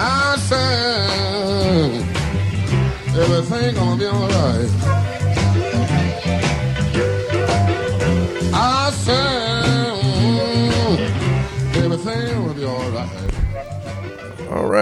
[0.00, 1.90] I said
[3.16, 5.07] everything gonna be alright.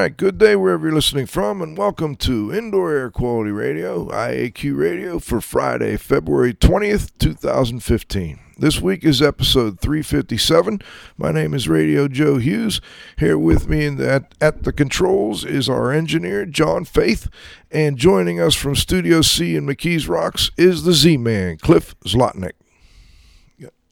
[0.02, 4.76] Right, good day wherever you're listening from, and welcome to Indoor Air Quality Radio, IAQ
[4.76, 8.38] Radio, for Friday, February 20th, 2015.
[8.58, 10.82] This week is episode 357.
[11.16, 12.82] My name is Radio Joe Hughes.
[13.16, 17.30] Here with me in the, at, at the controls is our engineer, John Faith,
[17.70, 22.52] and joining us from Studio C in McKees Rocks is the Z Man, Cliff Zlotnick.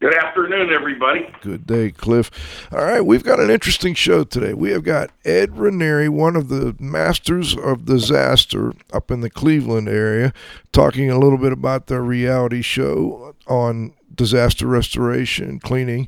[0.05, 1.27] Good afternoon, everybody.
[1.41, 2.69] Good day, Cliff.
[2.71, 4.53] All right, we've got an interesting show today.
[4.53, 9.89] We have got Ed Ranieri, one of the masters of disaster up in the Cleveland
[9.89, 10.31] area,
[10.71, 16.07] talking a little bit about their reality show on disaster restoration and cleaning.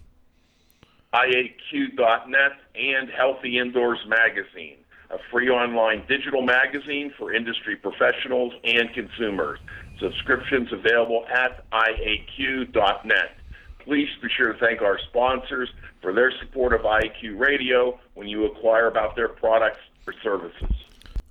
[1.14, 4.76] IAQ.net and Healthy Indoors Magazine,
[5.10, 9.58] a free online digital magazine for industry professionals and consumers.
[10.00, 13.36] Subscriptions available at IAQ.net.
[13.84, 15.68] Please be sure to thank our sponsors
[16.02, 20.70] for their support of IAQ Radio when you acquire about their products or services.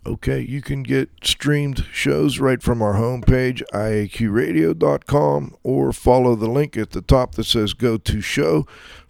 [0.08, 6.78] Okay, you can get streamed shows right from our homepage, iaqradio.com, or follow the link
[6.78, 8.66] at the top that says Go to Show.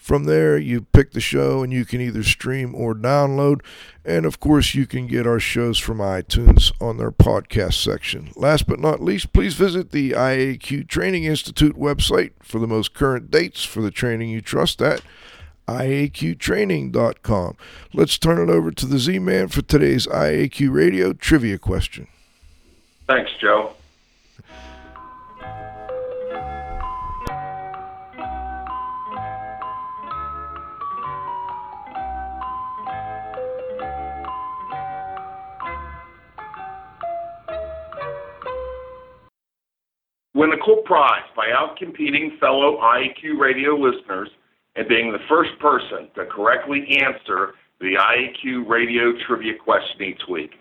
[0.07, 3.59] From there, you pick the show and you can either stream or download.
[4.05, 8.29] And of course, you can get our shows from iTunes on their podcast section.
[8.37, 13.29] Last but not least, please visit the IAQ Training Institute website for the most current
[13.29, 15.01] dates for the training you trust at
[15.67, 17.57] IAQtraining.com.
[17.93, 22.07] Let's turn it over to the Z Man for today's IAQ Radio trivia question.
[23.07, 23.73] Thanks, Joe.
[40.37, 44.29] Win a cool prize by outcompeting fellow IAQ radio listeners
[44.75, 50.51] and being the first person to correctly answer the IAQ radio trivia question each week.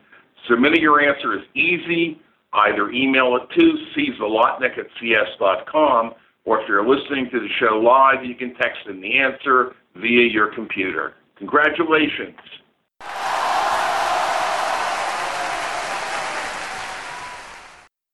[0.49, 2.19] Submitting your answer is easy.
[2.55, 3.77] Either email it to
[4.19, 6.15] czlotnick at cs.com,
[6.47, 10.27] or if you're listening to the show live, you can text in the answer via
[10.27, 11.17] your computer.
[11.37, 12.39] Congratulations.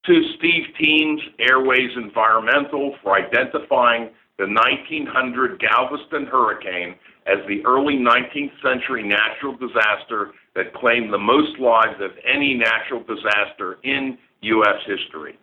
[0.06, 6.96] To Steve Teams, Airways Environmental, for identifying the 1900 Galveston hurricane
[7.26, 13.04] as the early 19th century natural disaster that claimed the most lives of any natural
[13.04, 14.82] disaster in U.S.
[14.86, 15.38] history.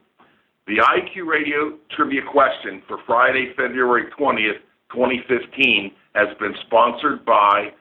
[0.67, 4.59] The IQ Radio trivia question for Friday, February 20th,
[4.91, 7.71] 2015, has been sponsored by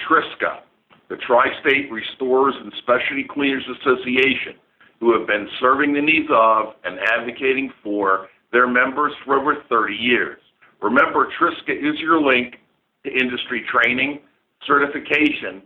[0.00, 0.62] Triska,
[1.08, 4.58] the Tri State Restorers and Specialty Cleaners Association,
[5.04, 9.92] who have been serving the needs of and advocating for their members for over 30
[9.92, 10.40] years.
[10.80, 12.54] Remember, Triska is your link
[13.04, 14.20] to industry training,
[14.66, 15.60] certification,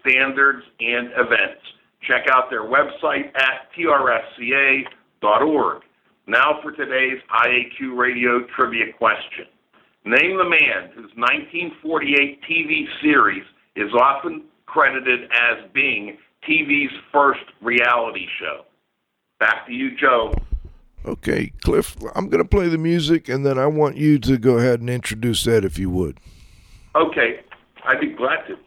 [0.00, 1.62] standards, and events.
[2.08, 5.82] Check out their website at trsca.org.
[6.26, 9.46] Now for today's IAQ Radio trivia question.
[10.04, 13.44] Name the man whose 1948 TV series
[13.76, 16.18] is often credited as being
[16.48, 18.64] TV's first reality show.
[19.40, 20.34] Back to you, Joe.
[21.06, 24.58] Okay, Cliff, I'm going to play the music and then I want you to go
[24.58, 26.20] ahead and introduce that if you would.
[26.94, 27.40] Okay,
[27.84, 28.58] I'd be glad to.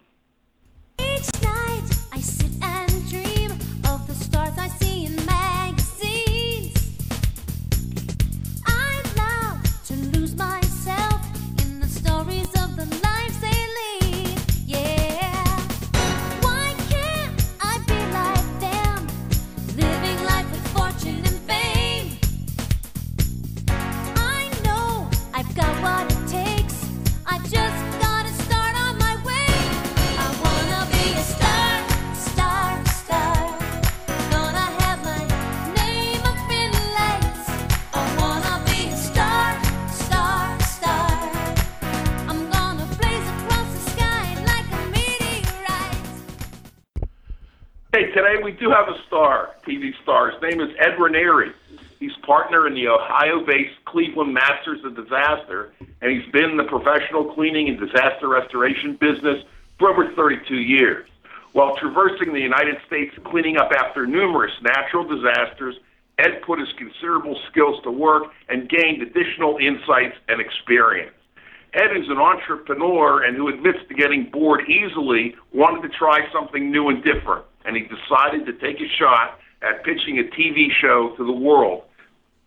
[48.42, 50.32] We do have a star, TV star.
[50.32, 51.52] His name is Ed Ranieri.
[52.00, 57.34] He's partner in the Ohio-based Cleveland Masters of Disaster, and he's been in the professional
[57.34, 59.44] cleaning and disaster restoration business
[59.78, 61.08] for over 32 years.
[61.52, 65.76] While traversing the United States cleaning up after numerous natural disasters,
[66.18, 71.14] Ed put his considerable skills to work and gained additional insights and experience.
[71.74, 76.72] Ed is an entrepreneur and who admits to getting bored easily, wanted to try something
[76.72, 81.16] new and different, and he decided to take a shot at pitching a TV show
[81.16, 81.84] to the world,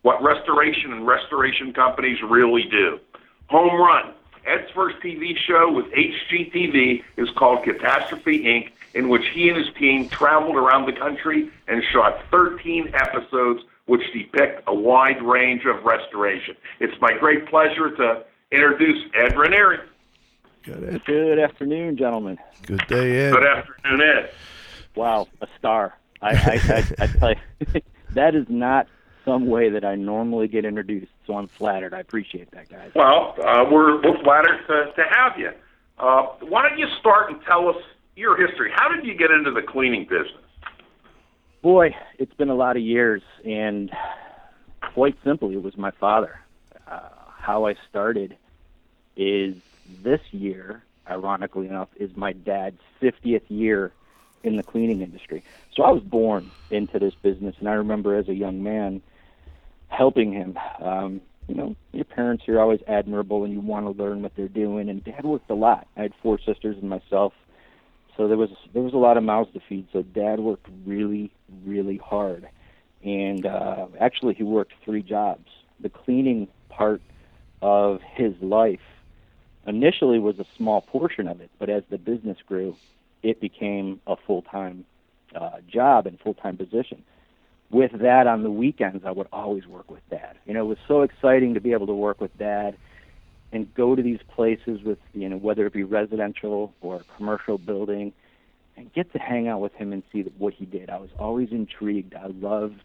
[0.03, 3.01] what restoration and restoration companies really do.
[3.49, 4.13] Home Run.
[4.47, 9.75] Ed's first TV show with HGTV is called Catastrophe Inc., in which he and his
[9.75, 15.85] team traveled around the country and shot 13 episodes which depict a wide range of
[15.85, 16.57] restoration.
[16.81, 19.79] It's my great pleasure to introduce Ed Ranieri.
[20.65, 21.05] Got it.
[21.05, 22.39] Good afternoon, gentlemen.
[22.67, 23.33] Good day, Ed.
[23.33, 24.31] Good afternoon, Ed.
[24.97, 25.97] Wow, a star.
[26.23, 27.81] I, I, I, I tell you,
[28.15, 28.89] that is not
[29.25, 31.93] some way that I normally get introduced, so I'm flattered.
[31.93, 32.93] I appreciate that, guys.
[32.95, 35.51] Well, uh, we're, we're flattered to, to have you.
[35.99, 37.77] Uh, why don't you start and tell us
[38.15, 38.71] your history?
[38.75, 40.43] How did you get into the cleaning business?
[41.63, 43.91] Boy, it's been a lot of years, and
[44.95, 46.41] quite simply, it was my father.
[46.87, 47.01] Uh,
[47.39, 48.37] how I started
[49.17, 49.57] is
[50.03, 53.93] this year, ironically enough, is my dad's 50th year
[54.47, 55.43] in the cleaning industry.
[55.75, 59.03] So I was born into this business, and I remember as a young man
[59.89, 60.59] helping him.
[60.81, 64.49] Um, you know, your parents are always admirable, and you want to learn what they're
[64.49, 64.89] doing.
[64.89, 65.87] And Dad worked a lot.
[65.97, 67.33] I had four sisters and myself,
[68.17, 69.87] so there was there was a lot of mouths to feed.
[69.93, 71.31] So Dad worked really,
[71.65, 72.49] really hard,
[73.05, 75.49] and uh, actually he worked three jobs.
[75.81, 77.01] The cleaning part
[77.63, 78.81] of his life
[79.67, 82.77] initially was a small portion of it, but as the business grew,
[83.27, 84.85] it became a full time
[85.35, 87.03] uh, job and full time position.
[87.71, 90.39] With that, on the weekends, I would always work with Dad.
[90.47, 92.77] You know, it was so exciting to be able to work with Dad
[93.53, 98.13] and go to these places with, you know, whether it be residential or commercial building,
[98.77, 100.89] and get to hang out with him and see what he did.
[100.89, 102.15] I was always intrigued.
[102.15, 102.85] I loved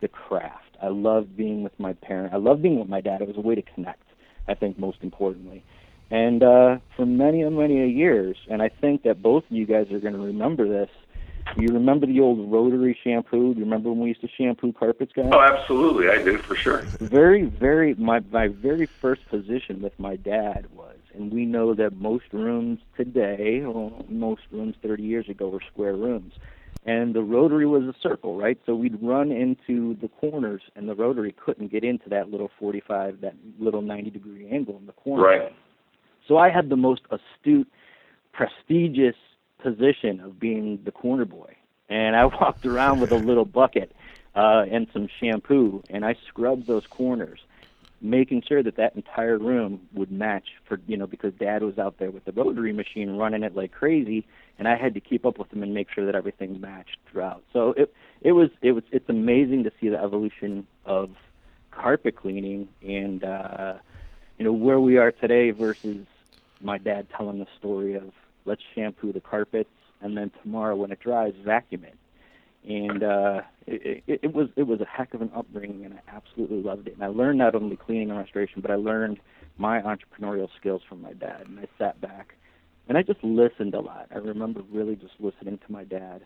[0.00, 0.76] the craft.
[0.82, 2.34] I loved being with my parent.
[2.34, 3.22] I loved being with my dad.
[3.22, 4.02] It was a way to connect.
[4.48, 5.62] I think most importantly,
[6.10, 9.86] and uh, for many and many years, and I think that both of you guys
[9.90, 10.90] are going to remember this.
[11.56, 13.54] You remember the old rotary shampoo?
[13.54, 15.30] Do you remember when we used to shampoo carpets, guys?
[15.32, 16.88] Oh, absolutely, I do for sure.
[17.00, 21.96] very, very my my very first position with my dad was, and we know that
[21.96, 26.34] most rooms today, well, most rooms 30 years ago were square rooms,
[26.84, 28.58] and the rotary was a circle, right?
[28.66, 33.20] So we'd run into the corners, and the rotary couldn't get into that little 45,
[33.20, 35.22] that little 90 degree angle in the corner.
[35.24, 35.52] Right.
[36.28, 37.68] So I had the most astute,
[38.32, 39.16] prestigious
[39.62, 41.56] position of being the corner boy.
[41.88, 43.92] And I walked around with a little bucket
[44.36, 47.40] uh, and some shampoo, and I scrubbed those corners,
[48.02, 51.98] making sure that that entire room would match for you know because Dad was out
[51.98, 54.26] there with the rotary machine running it like crazy,
[54.58, 57.44] and I had to keep up with him and make sure that everything matched throughout.
[57.54, 61.10] So it it was it was it's amazing to see the evolution of
[61.70, 63.74] carpet cleaning and uh,
[64.38, 66.06] you know where we are today versus
[66.66, 68.10] my dad telling the story of
[68.44, 69.70] let's shampoo the carpets
[70.02, 71.96] and then tomorrow when it dries vacuum it.
[72.68, 76.00] And uh it, it, it was it was a heck of an upbringing and I
[76.14, 76.94] absolutely loved it.
[76.94, 79.18] And I learned not only cleaning and restoration but I learned
[79.56, 81.44] my entrepreneurial skills from my dad.
[81.46, 82.34] And I sat back
[82.88, 84.08] and I just listened a lot.
[84.12, 86.22] I remember really just listening to my dad.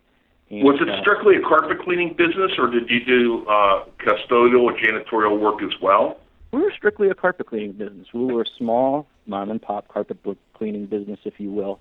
[0.50, 4.62] And, Was it uh, strictly a carpet cleaning business, or did you do uh, custodial
[4.64, 6.19] or janitorial work as well?
[6.52, 8.09] We were strictly a carpet cleaning business.
[8.12, 10.19] We were a small mom and pop carpet
[10.54, 11.80] cleaning business, if you will.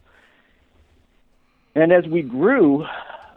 [1.76, 2.86] And as we grew,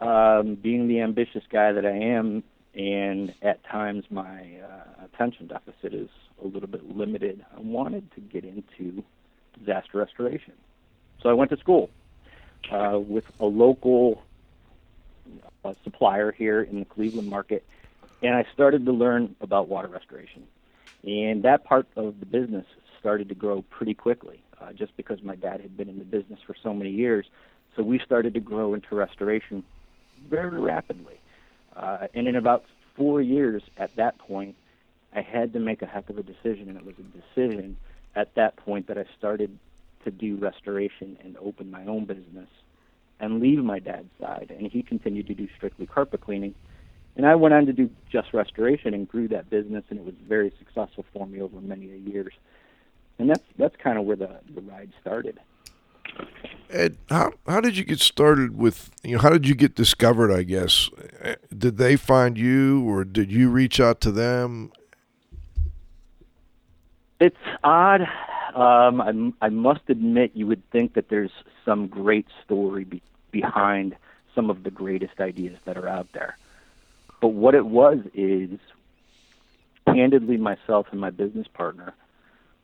[0.00, 2.42] um, being the ambitious guy that I am,
[2.74, 6.08] and at times my uh, attention deficit is
[6.42, 9.04] a little bit limited, I wanted to get into
[9.58, 10.54] disaster restoration.
[11.22, 11.90] So I went to school
[12.70, 14.22] uh, with a local
[15.64, 17.64] uh, supplier here in the Cleveland market,
[18.22, 20.44] and I started to learn about water restoration.
[21.04, 22.66] And that part of the business
[23.00, 26.38] started to grow pretty quickly, uh, just because my dad had been in the business
[26.46, 27.26] for so many years.
[27.76, 29.64] So we started to grow into restoration
[30.28, 31.18] very rapidly.
[31.74, 34.54] Uh, and in about four years at that point,
[35.14, 37.76] I had to make a heck of a decision, and it was a decision
[38.14, 39.58] at that point that I started
[40.04, 42.48] to do restoration and open my own business
[43.20, 44.52] and leave my dad's side.
[44.56, 46.54] And he continued to do strictly carpet cleaning.
[47.16, 50.14] And I went on to do just restoration and grew that business, and it was
[50.26, 52.32] very successful for me over many years.
[53.18, 55.38] And that's that's kind of where the the ride started.
[56.70, 60.32] Ed, how how did you get started with you know how did you get discovered?
[60.32, 60.88] I guess
[61.56, 64.72] did they find you or did you reach out to them?
[67.20, 68.00] It's odd.
[68.54, 71.30] Um, I, I must admit, you would think that there's
[71.64, 73.00] some great story be,
[73.30, 73.96] behind
[74.34, 76.36] some of the greatest ideas that are out there.
[77.22, 78.58] But what it was is,
[79.86, 81.94] candidly, myself and my business partner,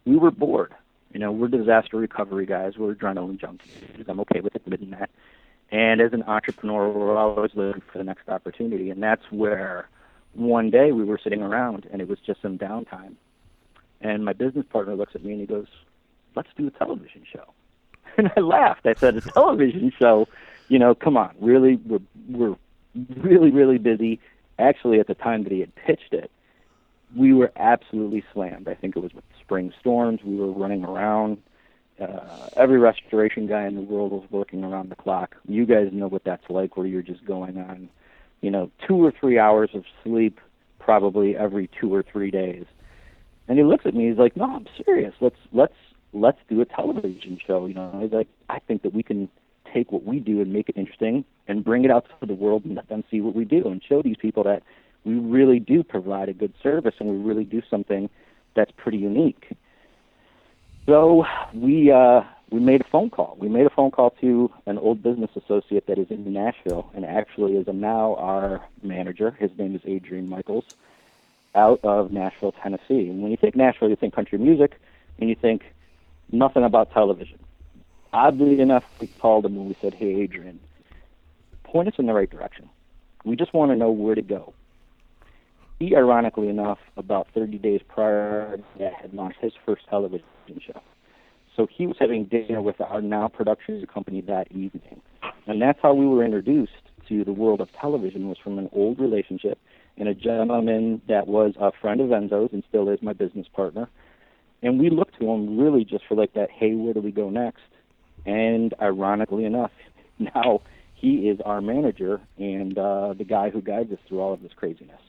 [0.05, 0.75] we were bored.
[1.13, 2.77] You know, we're disaster recovery guys.
[2.77, 4.09] We're adrenaline junkies.
[4.09, 5.11] I'm okay with admitting that.
[5.71, 8.91] And as an entrepreneur, we're always looking for the next opportunity.
[8.91, 9.89] And that's where
[10.35, 13.15] one day we were sitting around and it was just some downtime.
[14.01, 15.69] And my business partner looks at me and he goes,
[16.35, 17.45] Let's do a television show.
[18.17, 18.87] And I laughed.
[18.87, 20.27] I said, A television show?
[20.69, 21.37] You know, come on.
[21.41, 22.57] Really, we're, we're
[23.17, 24.19] really, really busy.
[24.59, 26.31] Actually, at the time that he had pitched it,
[27.17, 28.69] we were absolutely slammed.
[28.69, 30.21] I think it was with spring storms.
[30.25, 31.39] We were running around.
[32.01, 35.35] Uh, every restoration guy in the world was working around the clock.
[35.49, 37.89] You guys know what that's like, where you're just going on,
[38.41, 40.41] you know, two or three hours of sleep
[40.79, 42.65] probably every two or three days.
[43.49, 44.09] And he looks at me.
[44.09, 45.15] He's like, "No, I'm serious.
[45.21, 45.75] Let's let's
[46.13, 49.29] let's do a television show." You know, he's like, "I think that we can
[49.73, 52.65] take what we do and make it interesting and bring it out to the world
[52.65, 54.63] and let them see what we do and show these people that
[55.05, 58.09] we really do provide a good service and we really do something
[58.55, 59.49] that's pretty unique."
[60.87, 63.37] So we uh, we made a phone call.
[63.39, 67.05] We made a phone call to an old business associate that is in Nashville and
[67.05, 69.33] actually is now our manager.
[69.33, 70.65] His name is Adrian Michaels,
[71.55, 73.09] out of Nashville, Tennessee.
[73.09, 74.81] And when you think Nashville, you think country music,
[75.19, 75.63] and you think
[76.33, 77.39] nothing about television.
[78.13, 80.59] Oddly enough, we called him and we said, "Hey, Adrian,
[81.65, 82.69] point us in the right direction.
[83.25, 84.55] We just want to know where to go."
[85.79, 90.27] He, ironically enough, about 30 days prior, had launched his first television
[90.61, 90.81] show.
[91.55, 95.01] So he was having dinner with our now production company that evening,
[95.47, 96.73] and that's how we were introduced
[97.09, 98.29] to the world of television.
[98.29, 99.59] Was from an old relationship
[99.97, 103.89] and a gentleman that was a friend of Enzo's and still is my business partner.
[104.63, 107.31] And we looked to him really just for like that, hey, where do we go
[107.31, 107.63] next?
[108.29, 109.73] And ironically enough,
[110.19, 110.61] now
[110.95, 114.53] he is our manager and uh, the guy who guides us through all of this
[114.55, 115.01] craziness.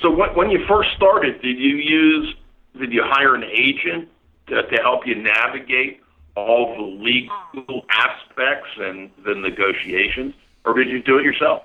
[0.00, 2.34] So when, when you first started, did you use
[2.78, 4.08] did you hire an agent
[4.46, 6.00] to, to help you navigate
[6.36, 11.62] all the legal aspects and the negotiations, or did you do it yourself?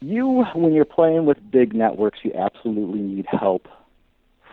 [0.00, 3.68] You, when you're playing with big networks, you absolutely need help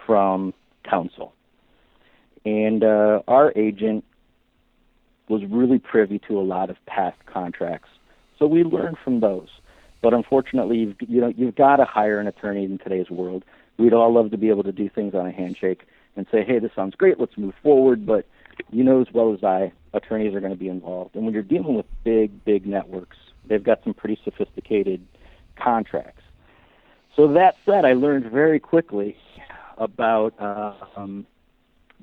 [0.06, 1.34] from counsel.
[2.46, 4.06] And uh, our agent
[5.30, 7.90] was really privy to a lot of past contracts,
[8.40, 9.50] so we learned from those.
[10.02, 13.44] But unfortunately, you've, you know, you've got to hire an attorney in today's world.
[13.78, 15.84] We'd all love to be able to do things on a handshake
[16.16, 17.20] and say, "Hey, this sounds great.
[17.20, 18.26] Let's move forward." But
[18.72, 21.16] you know as well as I, attorneys are going to be involved.
[21.16, 25.06] And when you're dealing with big, big networks, they've got some pretty sophisticated
[25.56, 26.24] contracts.
[27.16, 29.18] So that said, I learned very quickly
[29.78, 31.26] about uh, um,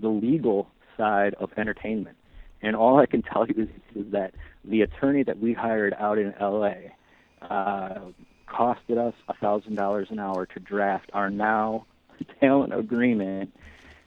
[0.00, 2.16] the legal side of entertainment.
[2.64, 6.18] And all I can tell you is, is that the attorney that we hired out
[6.18, 6.94] in L.A.
[7.42, 8.00] Uh,
[8.49, 11.87] costed us a thousand dollars an hour to draft our now
[12.40, 13.52] talent agreement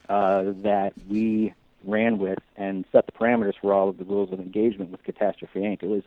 [0.10, 4.40] uh, that we ran with and set the parameters for all of the rules of
[4.40, 5.84] engagement with Catastrophe Inc.
[5.84, 6.04] It was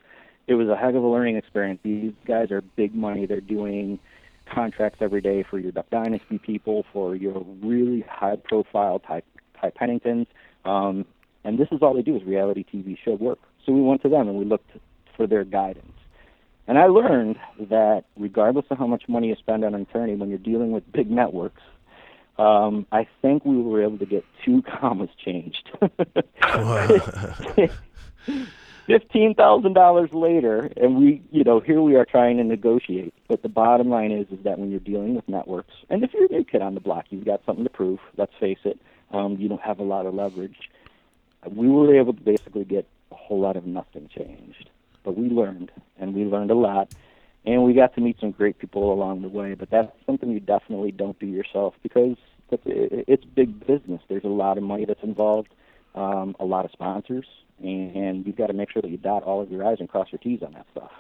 [0.47, 1.81] it was a heck of a learning experience.
[1.85, 3.27] These guys are big money.
[3.27, 4.01] They're doing
[4.47, 9.25] contracts every day for your Duck Dynasty people, for your really high profile type
[9.61, 10.27] type Penningtons.
[10.65, 11.07] Um,
[11.45, 13.39] and this is all they do is reality TV show work.
[13.65, 14.71] So we went to them and we looked
[15.17, 15.93] for their guidance.
[16.67, 20.29] And I learned that regardless of how much money you spend on an attorney, when
[20.29, 21.63] you're dealing with big networks,
[22.39, 25.69] um, I think we were able to get two commas changed.
[28.87, 33.15] Fifteen thousand dollars later, and we, you know, here we are trying to negotiate.
[33.29, 36.25] But the bottom line is, is that when you're dealing with networks, and if you're
[36.25, 38.01] a new kid on the block, you've got something to prove.
[38.17, 38.81] Let's face it,
[39.13, 40.71] um, you don't have a lot of leverage.
[41.49, 44.71] We were able to basically get a whole lot of nothing changed,
[45.05, 46.93] but we learned, and we learned a lot,
[47.47, 49.55] and we got to meet some great people along the way.
[49.55, 52.17] But that's something you definitely don't do yourself because
[52.67, 54.03] it's big business.
[54.09, 55.49] There's a lot of money that's involved,
[55.95, 57.27] um, a lot of sponsors,
[57.63, 59.89] and, and you've got to make sure that you dot all of your I's and
[59.89, 60.91] cross your T's on that stuff.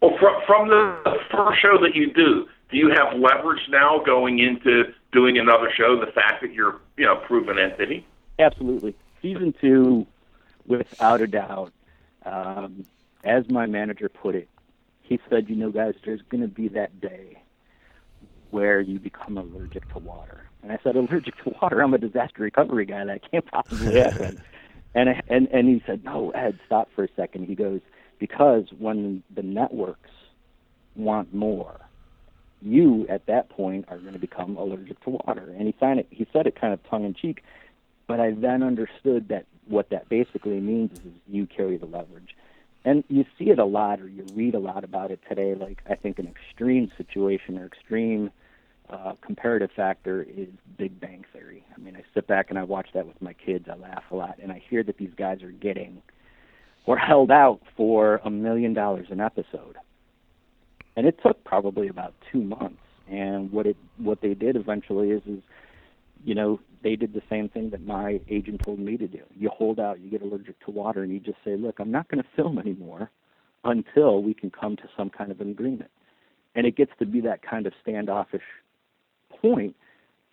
[0.00, 4.38] Well, from from the first show that you do, do you have leverage now going
[4.38, 6.00] into doing another show?
[6.00, 8.06] The fact that you're you know proven entity.
[8.38, 8.94] Absolutely.
[9.22, 10.06] Season two,
[10.66, 11.72] without a doubt,
[12.24, 12.86] um,
[13.24, 14.48] as my manager put it,
[15.02, 17.42] he said, you know, guys, there's going to be that day
[18.50, 20.42] where you become allergic to water.
[20.62, 21.82] And I said, allergic to water?
[21.82, 23.04] I'm a disaster recovery guy.
[23.04, 24.38] That can't possibly happen.
[24.94, 27.46] And I- and and he said, "No, Ed, stop for a second.
[27.46, 27.80] He goes,
[28.18, 30.10] "Because when the networks
[30.96, 31.78] want more,
[32.60, 36.08] you at that point are going to become allergic to water." And he signed it.
[36.10, 37.44] He said it kind of tongue in cheek,
[38.10, 42.34] but I then understood that what that basically means is you carry the leverage.
[42.84, 45.54] And you see it a lot, or you read a lot about it today.
[45.54, 48.32] Like I think an extreme situation or extreme
[48.88, 51.64] uh, comparative factor is Big Bang Theory.
[51.72, 53.68] I mean, I sit back and I watch that with my kids.
[53.70, 56.02] I laugh a lot, and I hear that these guys are getting
[56.86, 59.76] or held out for a million dollars an episode,
[60.96, 62.82] and it took probably about two months.
[63.08, 65.42] And what it what they did eventually is is
[66.24, 69.20] you know they did the same thing that my agent told me to do.
[69.34, 72.08] You hold out, you get allergic to water, and you just say, look, I'm not
[72.08, 73.10] going to film anymore
[73.64, 75.90] until we can come to some kind of an agreement.
[76.54, 78.42] And it gets to be that kind of standoffish
[79.40, 79.76] point.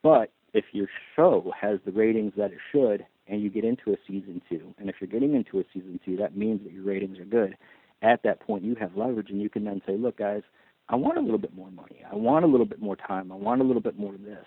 [0.02, 3.98] But if your show has the ratings that it should, and you get into a
[4.08, 7.20] season two, and if you're getting into a season two, that means that your ratings
[7.20, 7.58] are good.
[8.02, 10.44] At that point, you have leverage, and you can then say, look, guys,
[10.90, 12.04] I want a little bit more money.
[12.10, 13.32] I want a little bit more time.
[13.32, 14.46] I want a little bit more of this.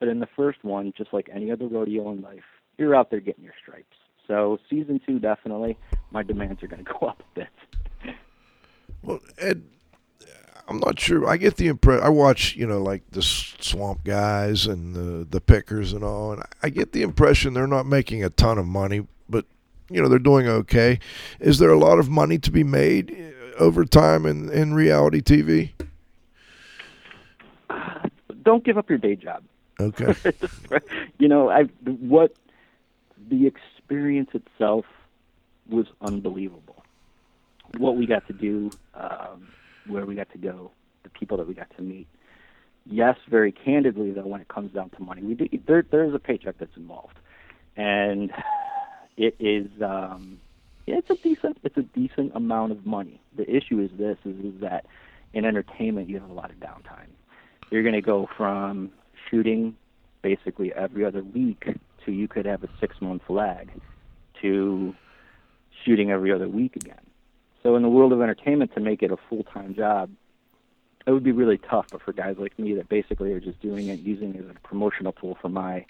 [0.00, 2.44] But in the first one, just like any other rodeo in life,
[2.76, 3.96] you're out there getting your stripes.
[4.26, 5.76] So season two, definitely,
[6.10, 8.14] my demands are going to go up a bit.
[9.02, 9.62] Well, Ed,
[10.68, 11.26] I'm not sure.
[11.26, 12.04] I get the impression.
[12.04, 16.42] I watch, you know, like the Swamp Guys and the the Pickers and all, and
[16.62, 19.46] I get the impression they're not making a ton of money, but
[19.90, 21.00] you know they're doing okay.
[21.40, 25.22] Is there a lot of money to be made uh, over time in in reality
[25.22, 25.72] TV?
[28.42, 29.42] Don't give up your day job.
[29.80, 30.14] Okay.
[31.18, 32.34] you know, I what
[33.28, 34.84] the experience itself
[35.68, 36.82] was unbelievable.
[37.76, 39.48] What we got to do, um,
[39.86, 40.70] where we got to go,
[41.02, 42.08] the people that we got to meet.
[42.86, 46.14] Yes, very candidly though, when it comes down to money, we do, there there is
[46.14, 47.18] a paycheck that's involved,
[47.76, 48.32] and
[49.16, 50.40] it is um,
[50.86, 53.20] it's a decent it's a decent amount of money.
[53.36, 54.86] The issue is this is, is that
[55.34, 57.08] in entertainment you have a lot of downtime.
[57.70, 58.90] You're going to go from
[59.30, 59.76] shooting
[60.22, 61.66] basically every other week
[62.04, 63.70] to you could have a six month lag
[64.40, 64.94] to
[65.84, 67.00] shooting every other week again.
[67.62, 70.10] So in the world of entertainment to make it a full time job,
[71.06, 71.86] it would be really tough.
[71.90, 74.66] But for guys like me that basically are just doing it, using it as a
[74.66, 75.84] promotional tool for my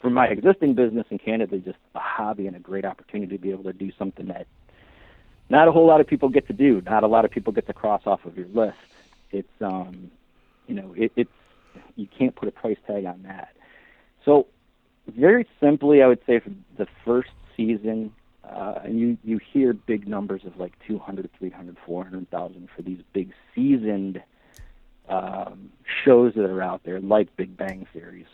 [0.00, 3.50] for my existing business and candidly just a hobby and a great opportunity to be
[3.50, 4.46] able to do something that
[5.48, 6.82] not a whole lot of people get to do.
[6.82, 8.76] Not a lot of people get to cross off of your list.
[9.30, 10.10] It's um
[10.66, 11.30] you know, it, it's
[11.96, 13.54] you can't put a price tag on that.
[14.24, 14.46] So,
[15.06, 20.06] very simply, I would say for the first season, uh, and you you hear big
[20.06, 24.22] numbers of like 200, 300, 400,000 for these big seasoned
[25.08, 25.70] um,
[26.04, 28.26] shows that are out there, like Big Bang Series.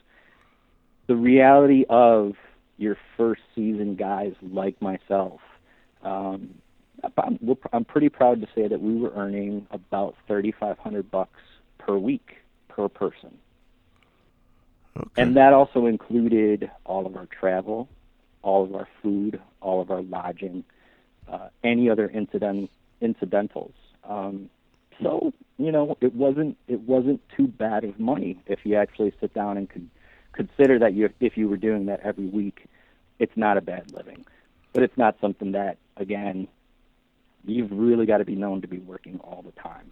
[1.06, 2.34] The reality of
[2.76, 5.40] your first season guys like myself,
[6.02, 6.54] um,
[7.16, 7.38] I'm,
[7.72, 11.40] I'm pretty proud to say that we were earning about 3,500 bucks
[11.78, 12.39] per week
[12.70, 13.38] per person.
[14.96, 15.22] Okay.
[15.22, 17.88] And that also included all of our travel,
[18.42, 20.64] all of our food, all of our lodging,
[21.30, 23.74] uh, any other incident incidentals.
[24.04, 24.50] Um,
[25.02, 29.32] so you know, it wasn't it wasn't too bad of money if you actually sit
[29.34, 29.88] down and could
[30.32, 32.66] consider that you if you were doing that every week,
[33.18, 34.24] it's not a bad living,
[34.72, 36.48] but it's not something that again
[37.44, 39.90] you've really got to be known to be working all the time.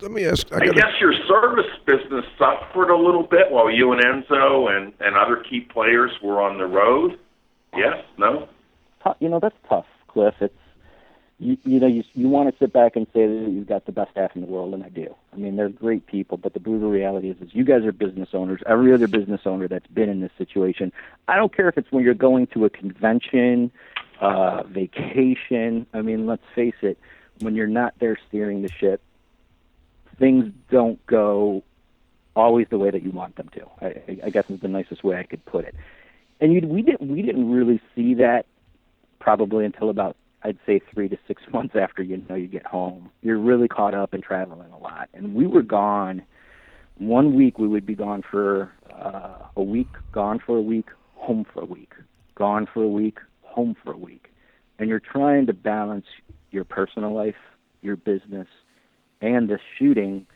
[0.00, 0.46] Let me ask.
[0.52, 4.92] I I guess your service business suffered a little bit while you and Enzo and,
[5.00, 7.18] and other key players were on the road.
[7.74, 8.04] Yes?
[8.18, 8.48] No?
[9.20, 10.34] you know that's tough, Cliff.
[10.40, 10.54] It's
[11.38, 13.92] you, you know you you want to sit back and say that you've got the
[13.92, 15.14] best staff in the world, and I do.
[15.32, 18.30] I mean they're great people, but the brutal reality is, is you guys are business
[18.32, 18.60] owners.
[18.66, 20.92] Every other business owner that's been in this situation,
[21.28, 23.70] I don't care if it's when you're going to a convention,
[24.20, 25.86] uh, vacation.
[25.94, 26.98] I mean, let's face it,
[27.40, 29.00] when you're not there steering the ship,
[30.18, 31.62] things don't go
[32.34, 33.62] always the way that you want them to.
[33.80, 35.74] I, I- guess is the nicest way I could put it.
[36.40, 38.44] And you, we didn't we didn't really see that
[39.18, 43.10] probably until about I'd say three to six months after you know you get home.
[43.22, 46.22] You're really caught up in traveling a lot, and we were gone.
[46.98, 51.44] One week we would be gone for uh, a week, gone for a week, home
[51.52, 51.92] for a week,
[52.34, 54.32] gone for a week, home for a week,
[54.78, 56.06] and you're trying to balance
[56.50, 57.34] your personal life,
[57.82, 58.48] your business,
[59.20, 60.26] and the shooting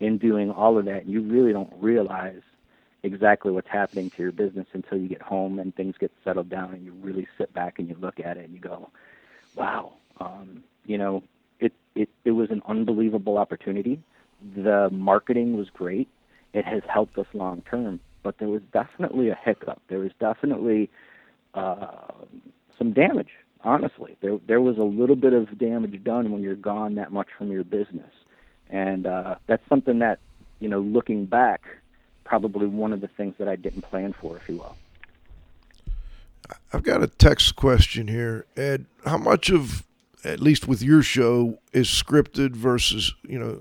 [0.00, 1.06] in doing all of that.
[1.06, 2.42] You really don't realize
[3.02, 6.74] exactly what's happening to your business until you get home and things get settled down
[6.74, 8.90] and you really sit back and you look at it and you go,
[9.54, 11.22] wow, um, you know,
[11.60, 14.00] it, it, it was an unbelievable opportunity.
[14.56, 16.08] The marketing was great.
[16.54, 19.80] It has helped us long term, but there was definitely a hiccup.
[19.88, 20.90] There was definitely
[21.54, 22.12] uh,
[22.78, 23.30] some damage.
[23.64, 27.26] Honestly, there there was a little bit of damage done when you're gone that much
[27.36, 28.12] from your business,
[28.70, 30.18] and uh, that's something that
[30.60, 31.62] you know, looking back,
[32.24, 34.76] probably one of the things that I didn't plan for, if you will.
[36.72, 38.86] I've got a text question here, Ed.
[39.04, 39.84] How much of,
[40.24, 43.58] at least with your show, is scripted versus you know,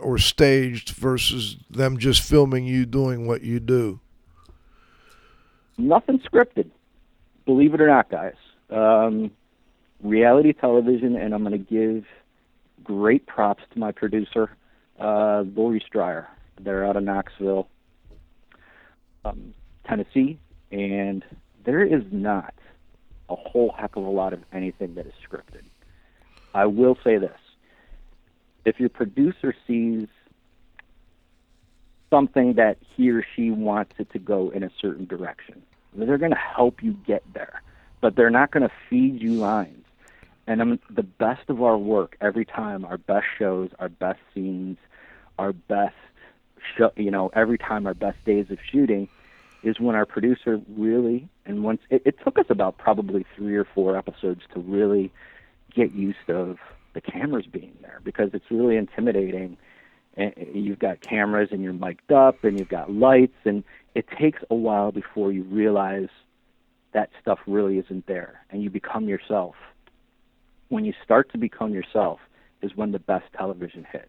[0.00, 4.00] or staged versus them just filming you doing what you do?
[5.76, 6.70] Nothing scripted,
[7.44, 8.34] believe it or not, guys.
[8.70, 9.30] Um,
[10.02, 12.04] reality television, and I'm going to give
[12.88, 14.48] great props to my producer,
[14.98, 16.26] uh, Lori Stryer.
[16.58, 17.68] They're out of Knoxville,
[19.26, 19.52] um,
[19.86, 20.38] Tennessee,
[20.72, 21.22] and
[21.64, 22.54] there is not
[23.28, 25.64] a whole heck of a lot of anything that is scripted.
[26.54, 27.38] I will say this
[28.64, 30.08] if your producer sees
[32.08, 35.62] something that he or she wants it to go in a certain direction,
[35.94, 37.62] they're going to help you get there,
[38.00, 39.84] but they're not going to feed you lines.
[40.48, 44.78] And I'm, the best of our work every time, our best shows, our best scenes,
[45.38, 45.94] our best
[46.74, 49.08] show, you know, every time our best days of shooting
[49.62, 53.66] is when our producer really, and once it, it took us about probably three or
[53.74, 55.12] four episodes to really
[55.74, 56.56] get used of
[56.94, 59.58] the cameras being there because it's really intimidating.
[60.16, 63.62] And you've got cameras and you're mic'd up and you've got lights and
[63.94, 66.08] it takes a while before you realize
[66.94, 69.54] that stuff really isn't there and you become yourself.
[70.68, 72.20] When you start to become yourself
[72.62, 74.08] is when the best television hits.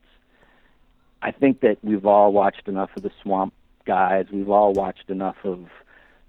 [1.21, 3.53] I think that we've all watched enough of the Swamp
[3.85, 4.25] guys.
[4.31, 5.67] We've all watched enough of,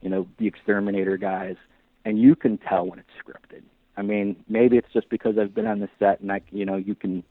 [0.01, 1.57] you know, the Exterminator guys,
[2.05, 3.62] and you can tell when it's scripted.
[3.97, 6.77] I mean, maybe it's just because I've been on the set and I, you know,
[6.77, 7.23] you can.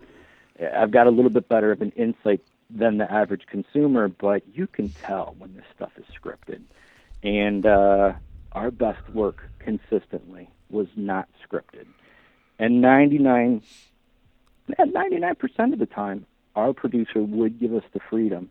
[0.76, 4.68] I've got a little bit better of an insight than the average consumer, but you
[4.68, 6.62] can tell when this stuff is scripted.
[7.24, 8.14] And uh,
[8.52, 11.88] our best work consistently was not scripted.
[12.60, 13.62] And 99,
[14.70, 18.50] 99% of the time, our producer would give us the freedom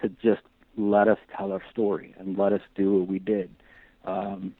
[0.00, 0.42] to just
[0.76, 3.50] let us tell our story and let us do what we did.
[4.04, 4.54] Um,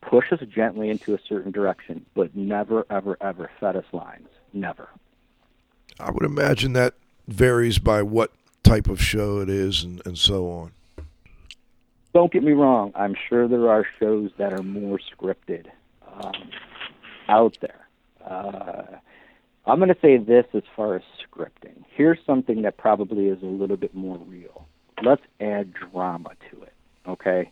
[0.00, 4.28] push us gently into a certain direction, but never, ever, ever set us lines.
[4.52, 4.88] Never.
[5.98, 6.94] I would imagine that
[7.26, 10.72] varies by what type of show it is and, and so on.
[12.14, 12.92] Don't get me wrong.
[12.94, 15.66] I'm sure there are shows that are more scripted
[16.20, 16.50] um,
[17.28, 17.85] out there.
[18.26, 18.82] Uh,
[19.66, 21.84] I'm going to say this as far as scripting.
[21.94, 24.66] Here's something that probably is a little bit more real.
[25.02, 26.72] Let's add drama to it.
[27.06, 27.50] Okay,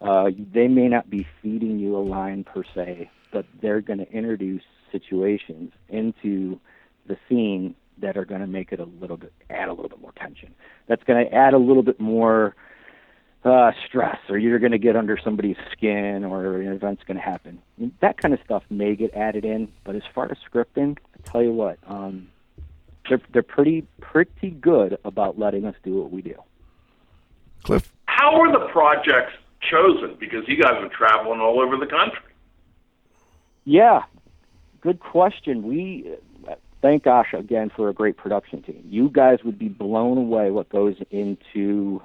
[0.00, 4.10] uh, they may not be feeding you a line per se, but they're going to
[4.10, 6.58] introduce situations into
[7.06, 10.00] the scene that are going to make it a little bit add a little bit
[10.00, 10.54] more tension.
[10.86, 12.54] That's going to add a little bit more
[13.46, 17.22] uh, stress, or you're going to get under somebody's skin, or an event's going to
[17.22, 17.62] happen.
[18.00, 21.42] That kind of stuff may get added in, but as far as scripting, I tell
[21.42, 22.28] you what, um,
[23.08, 26.34] they're they're pretty pretty good about letting us do what we do.
[27.62, 29.34] Cliff, How are the projects
[29.70, 30.16] chosen?
[30.18, 32.18] Because you guys are traveling all over the country.
[33.64, 34.02] Yeah,
[34.80, 35.62] good question.
[35.62, 36.16] We
[36.48, 38.82] uh, thank gosh again for a great production team.
[38.88, 42.02] You guys would be blown away what goes into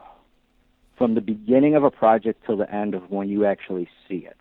[1.02, 4.38] from the beginning of a project till the end of when you actually see it.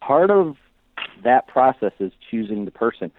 [0.00, 0.56] Part of
[1.24, 3.10] that process is choosing the person.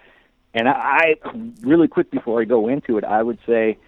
[0.54, 1.16] And I,
[1.60, 3.78] really quick before I go into it, I would say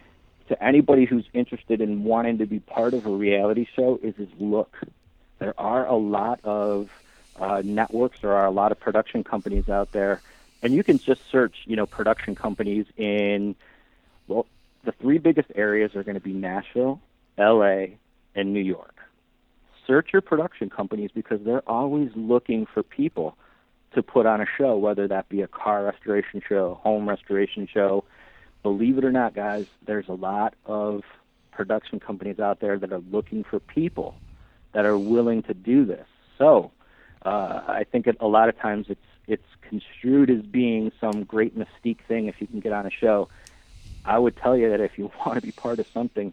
[0.48, 4.76] to anybody who's interested in wanting to be part of a reality show is look.
[5.38, 6.90] There are a lot of
[7.38, 10.20] uh, networks, there are a lot of production companies out there,
[10.62, 13.54] and you can just search, you know, production companies in
[14.26, 14.46] well,
[14.84, 17.00] the three biggest areas are going to be Nashville,
[17.38, 17.98] L.A.,
[18.34, 18.96] and New York.
[19.86, 23.36] Search your production companies because they're always looking for people
[23.94, 28.04] to put on a show, whether that be a car restoration show, home restoration show.
[28.62, 31.02] Believe it or not, guys, there's a lot of
[31.50, 34.14] production companies out there that are looking for people
[34.72, 36.06] that are willing to do this.
[36.38, 36.70] So,
[37.24, 41.56] uh, I think it, a lot of times it's it's construed as being some great
[41.56, 43.28] mystique thing if you can get on a show.
[44.04, 46.32] I would tell you that if you want to be part of something,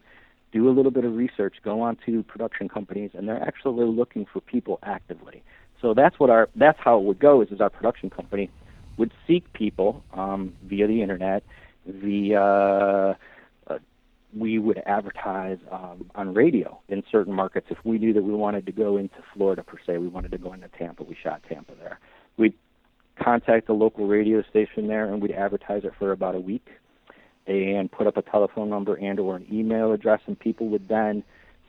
[0.52, 4.26] do a little bit of research, go on to production companies, and they're actually looking
[4.32, 5.44] for people actively.
[5.82, 7.42] So that's what our that's how it would go.
[7.42, 8.50] Is, is our production company
[8.98, 11.44] would seek people um, via the internet,
[11.86, 13.14] via uh,
[14.38, 17.68] we would advertise um, on radio in certain markets.
[17.70, 20.38] If we knew that we wanted to go into Florida per se, we wanted to
[20.38, 22.00] go into Tampa, we shot Tampa there.
[22.38, 22.54] We'd
[23.22, 26.68] contact the local radio station there, and we'd advertise it for about a week,
[27.48, 31.24] and put up a telephone number and or an email address, and people would then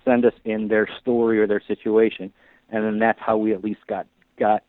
[0.04, 2.32] send us in their story or their situation,
[2.70, 4.06] and then that's how we at least got
[4.38, 4.62] got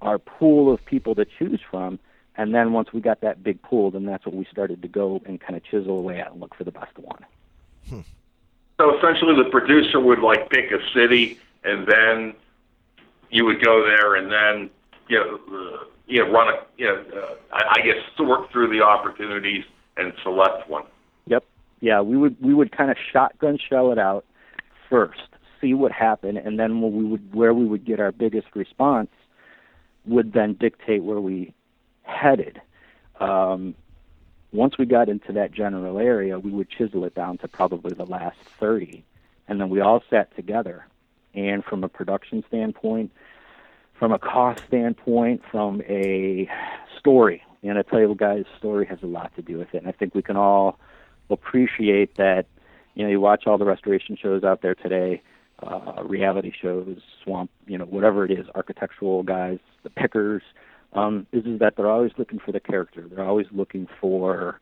[0.00, 1.98] our pool of people to choose from.
[2.36, 5.20] And then once we got that big pool, then that's what we started to go
[5.26, 7.24] and kind of chisel away at and look for the best one.
[8.78, 12.34] So essentially, the producer would like pick a city, and then
[13.28, 14.70] you would go there, and then
[15.08, 18.68] you know, uh, you know, run a, you know, uh, I, I guess sort through
[18.68, 19.64] the opportunities
[19.98, 20.84] and select one.
[21.26, 21.44] Yep.
[21.80, 24.24] Yeah, we would we would kind of shotgun shell it out
[24.88, 25.20] first,
[25.60, 29.10] see what happened, and then we would where we would get our biggest response
[30.06, 31.52] would then dictate where we
[32.02, 32.60] headed.
[33.20, 33.74] Um,
[34.52, 38.06] once we got into that general area, we would chisel it down to probably the
[38.06, 39.04] last 30.
[39.46, 40.86] And then we all sat together.
[41.34, 43.12] And from a production standpoint,
[43.98, 46.48] from a cost standpoint, from a
[46.98, 49.78] story, and I tell you, guys, story has a lot to do with it.
[49.78, 50.78] And I think we can all
[51.30, 52.46] appreciate that.
[52.94, 55.22] You know, you watch all the restoration shows out there today,
[55.62, 60.42] uh, reality shows, swamp, you know, whatever it is, architectural guys, the pickers,
[60.94, 63.06] um, is, is that they're always looking for the character.
[63.08, 64.60] They're always looking for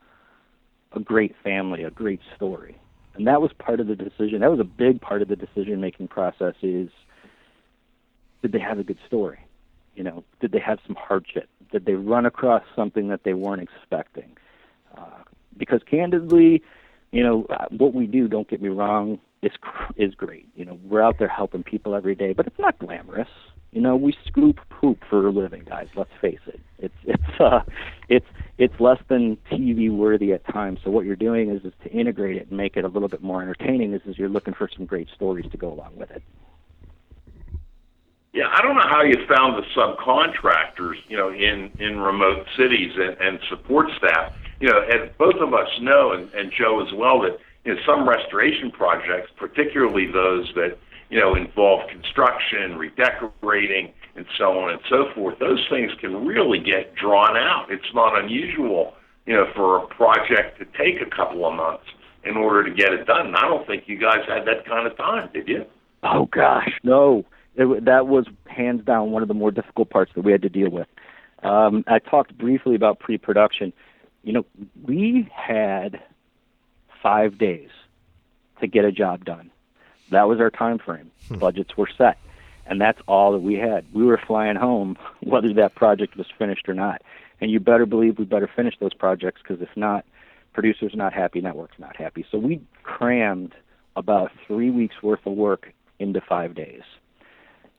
[0.93, 2.77] a great family, a great story.
[3.15, 4.41] And that was part of the decision.
[4.41, 6.91] That was a big part of the decision making process is
[8.43, 9.39] did they have a good story?
[9.97, 11.49] You know, did they have some hardship?
[11.73, 14.37] Did they run across something that they weren't expecting?
[14.97, 15.23] Uh,
[15.57, 16.63] because candidly,
[17.13, 19.53] you know, uh, what we do, don't get me wrong, is
[19.97, 20.49] is great.
[20.55, 23.29] You know, we're out there helping people every day, but it's not glamorous.
[23.73, 25.89] You know, we scoop poop for a living, guys.
[25.97, 26.61] Let's face it.
[26.79, 27.61] It's it's uh,
[28.09, 28.27] it's
[28.59, 30.81] it's less than TV worthy at times.
[30.85, 33.23] So what you're doing is is to integrate it and make it a little bit
[33.23, 33.93] more entertaining.
[33.93, 36.23] Is is you're looking for some great stories to go along with it.
[38.37, 42.93] Yeah, I don't know how you found the subcontractors, you know, in in remote cities
[42.95, 44.31] and, and support staff.
[44.61, 47.81] You know, and both of us know, and, and Joe as well, that you know
[47.87, 50.77] some restoration projects, particularly those that
[51.09, 56.59] you know involve construction, redecorating, and so on and so forth, those things can really
[56.59, 57.69] get drawn out.
[57.71, 58.93] It's not unusual,
[59.25, 61.87] you know, for a project to take a couple of months
[62.23, 63.29] in order to get it done.
[63.29, 65.65] And I don't think you guys had that kind of time, did you?
[66.03, 67.25] Oh gosh, no.
[67.57, 70.49] It, that was hands down one of the more difficult parts that we had to
[70.49, 70.89] deal with.
[71.43, 73.73] Um, I talked briefly about pre-production.
[74.23, 74.47] You know,
[74.85, 76.03] we had
[77.03, 77.71] five days
[78.61, 79.51] to get a job done.
[80.11, 81.11] That was our time frame.
[81.31, 82.19] Budgets were set,
[82.67, 83.85] and that's all that we had.
[83.93, 87.03] We were flying home, whether that project was finished or not.
[87.41, 90.05] And you better believe we better finish those projects because if not,
[90.53, 92.25] producers not happy, networks not happy.
[92.31, 93.55] So we crammed
[93.95, 96.83] about three weeks worth of work into five days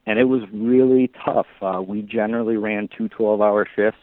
[0.08, 1.48] and it was really tough.
[1.62, 4.00] Uh, we generally ran two 12-hour shifts,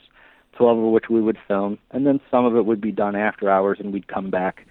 [0.53, 3.51] 12 of which we would film, and then some of it would be done after
[3.51, 4.67] hours, and we'd come back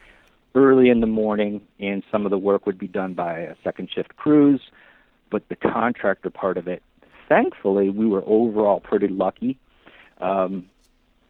[0.54, 3.89] early in the morning, and some of the work would be done by a second
[3.93, 4.62] shift crews.
[5.32, 6.84] But the contractor part of it,
[7.28, 9.58] thankfully, we were overall pretty lucky.
[10.22, 10.69] Um,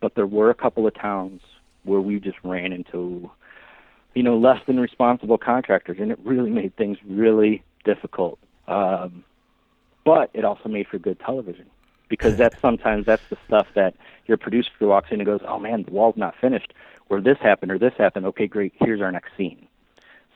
[0.01, 1.41] but there were a couple of towns
[1.85, 3.31] where we just ran into,
[4.13, 8.37] you know, less than responsible contractors, and it really made things really difficult.
[8.67, 9.23] Um,
[10.03, 11.65] but it also made for good television
[12.09, 13.95] because that's sometimes that's the stuff that
[14.27, 16.73] your producer walks in and goes, "Oh man, the wall's not finished,"
[17.09, 18.25] or this happened or this happened.
[18.27, 18.73] Okay, great.
[18.79, 19.67] Here's our next scene.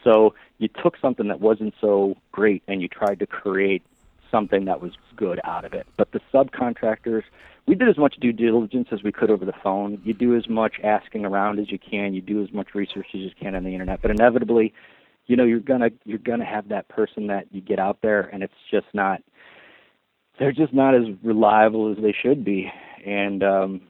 [0.03, 3.84] So you took something that wasn't so great and you tried to create
[4.32, 5.88] something that was good out of it.
[5.97, 7.23] But the subcontractors,
[7.65, 10.01] we did as much due diligence as we could over the phone.
[10.03, 12.13] You do as much asking around as you can.
[12.13, 14.01] You do as much research as you can on the internet.
[14.01, 14.73] But inevitably,
[15.25, 18.43] you know, you're gonna you're gonna have that person that you get out there and
[18.43, 19.21] it's just not
[20.39, 22.71] they're just not as reliable as they should be.
[23.06, 23.82] And um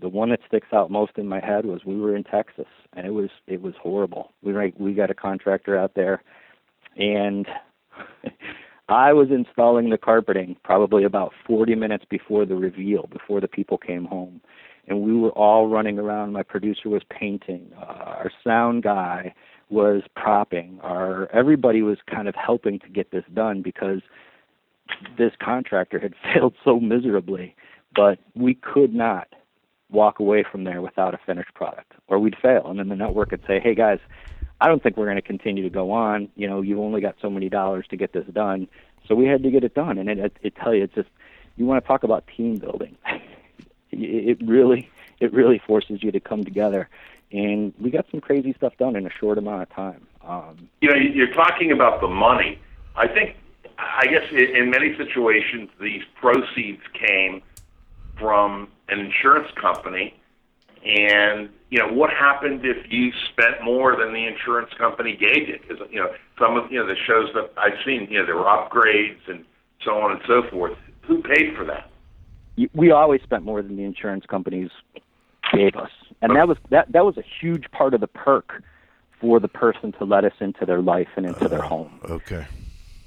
[0.00, 3.06] the one that sticks out most in my head was we were in Texas and
[3.06, 4.32] it was it was horrible.
[4.42, 6.22] We like we got a contractor out there
[6.96, 7.46] and
[8.88, 13.78] I was installing the carpeting probably about 40 minutes before the reveal, before the people
[13.78, 14.40] came home.
[14.86, 16.32] And we were all running around.
[16.34, 17.72] My producer was painting.
[17.80, 19.34] Uh, our sound guy
[19.70, 20.78] was propping.
[20.82, 24.02] Our everybody was kind of helping to get this done because
[25.16, 27.54] this contractor had failed so miserably.
[27.94, 29.28] But we could not
[29.90, 32.66] walk away from there without a finished product, or we'd fail.
[32.66, 34.00] And then the network would say, "Hey guys,
[34.60, 36.28] I don't think we're going to continue to go on.
[36.34, 38.68] You know, you've only got so many dollars to get this done."
[39.06, 39.98] So we had to get it done.
[39.98, 41.08] And it, it, it tell you, it's just
[41.56, 42.96] you want to talk about team building.
[43.92, 46.88] it really, it really forces you to come together.
[47.32, 50.06] And we got some crazy stuff done in a short amount of time.
[50.22, 52.58] Um, you know, you're talking about the money.
[52.96, 53.36] I think,
[53.78, 57.42] I guess, in in many situations, these proceeds came
[58.18, 60.14] from an insurance company.
[60.84, 65.58] And you know, what happened if you spent more than the insurance company gave you?
[65.60, 68.36] Because you know, some of you know the shows that I've seen, you know, there
[68.36, 69.44] were upgrades and
[69.82, 70.76] so on and so forth.
[71.02, 71.90] who paid for that?
[72.74, 74.70] We always spent more than the insurance companies
[75.52, 75.90] gave us,
[76.22, 78.62] and that was that that was a huge part of the perk
[79.20, 81.98] for the person to let us into their life and into their home.
[82.04, 82.46] Okay.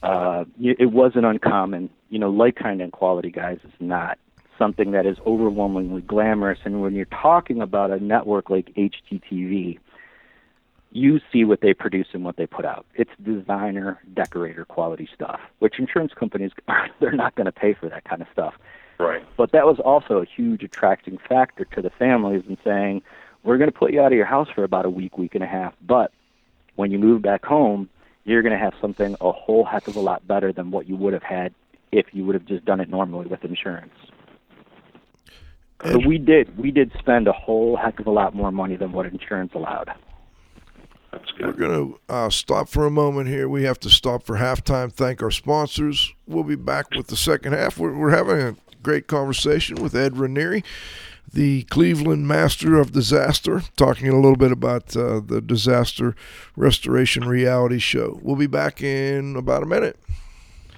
[0.03, 1.89] Uh, y- it wasn't uncommon.
[2.10, 4.17] You know, like kind and quality guys is not
[4.57, 6.60] something that is overwhelmingly glamorous.
[6.63, 9.79] And when you're talking about a network like HGTV,
[10.91, 12.86] you see what they produce and what they put out.
[12.95, 16.51] It's designer, decorator quality stuff, which insurance companies
[16.99, 18.55] they're not going to pay for that kind of stuff.
[18.99, 19.23] Right.
[19.36, 23.03] But that was also a huge attracting factor to the families in saying,
[23.43, 25.43] we're going to put you out of your house for about a week, week and
[25.43, 26.12] a half, but
[26.75, 27.89] when you move back home,
[28.28, 30.96] you're going to have something a whole heck of a lot better than what you
[30.96, 31.54] would have had
[31.92, 33.94] if you would have just done it normally with insurance.
[35.86, 38.92] So we did we did spend a whole heck of a lot more money than
[38.92, 39.92] what insurance allowed.
[41.12, 43.48] That's We're going to uh, stop for a moment here.
[43.48, 44.92] We have to stop for halftime.
[44.92, 46.13] Thank our sponsors.
[46.26, 47.78] We'll be back with the second half.
[47.78, 50.63] We're, we're having a great conversation with Ed Ranieri,
[51.34, 56.16] the Cleveland master of disaster, talking a little bit about uh, the disaster
[56.56, 58.20] restoration reality show.
[58.22, 60.00] We'll be back in about a minute.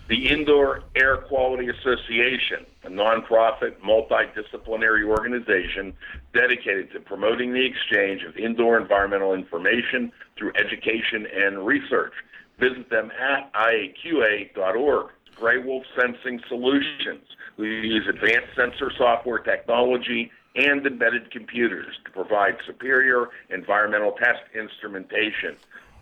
[0.10, 5.94] The Indoor Air Quality Association, a nonprofit, multidisciplinary organization
[6.34, 12.14] dedicated to promoting the exchange of indoor environmental information through education and research.
[12.60, 15.12] Visit them at iaqa.org.
[15.36, 17.24] Gray Wolf Sensing Solutions.
[17.58, 25.58] We use advanced sensor software technology and embedded computers to provide superior environmental test instrumentation.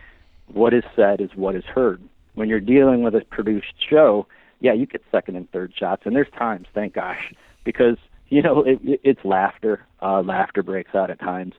[0.52, 2.02] what is said is what is heard.
[2.34, 4.26] When you're dealing with a produced show,
[4.60, 7.32] yeah, you get second and third shots, and there's times, thank gosh,
[7.64, 7.96] because
[8.28, 9.84] you know it, it, it's laughter.
[10.00, 11.54] Uh, laughter breaks out at times,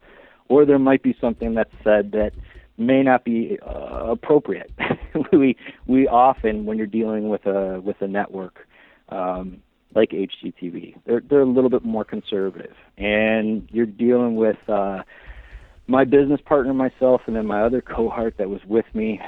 [0.47, 2.31] or there might be something that's said that
[2.77, 4.71] may not be uh, appropriate.
[5.33, 8.66] we we often, when you're dealing with a with a network
[9.09, 9.61] um,
[9.95, 14.57] like HGTV, they're they're a little bit more conservative, and you're dealing with.
[14.67, 15.03] Uh,
[15.87, 19.21] my business partner, myself, and then my other cohort that was with me,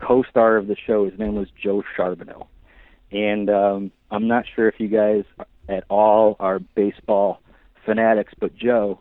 [0.00, 1.04] co-star of the show.
[1.08, 2.46] His name was Joe Charbonneau,
[3.12, 5.24] and um, I'm not sure if you guys
[5.68, 7.40] at all are baseball
[7.84, 9.00] fanatics, but Joe.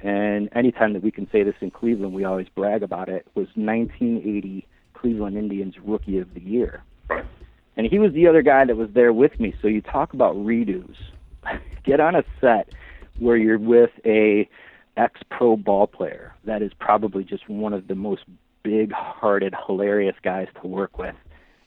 [0.00, 3.26] And anytime that we can say this in Cleveland, we always brag about it.
[3.34, 7.24] Was 1980 Cleveland Indians Rookie of the Year, Right.
[7.76, 9.54] And he was the other guy that was there with me.
[9.60, 10.94] So you talk about redos.
[11.84, 12.68] Get on a set
[13.18, 14.48] where you're with a
[14.96, 18.22] ex pro ball player that is probably just one of the most
[18.62, 21.14] big hearted, hilarious guys to work with.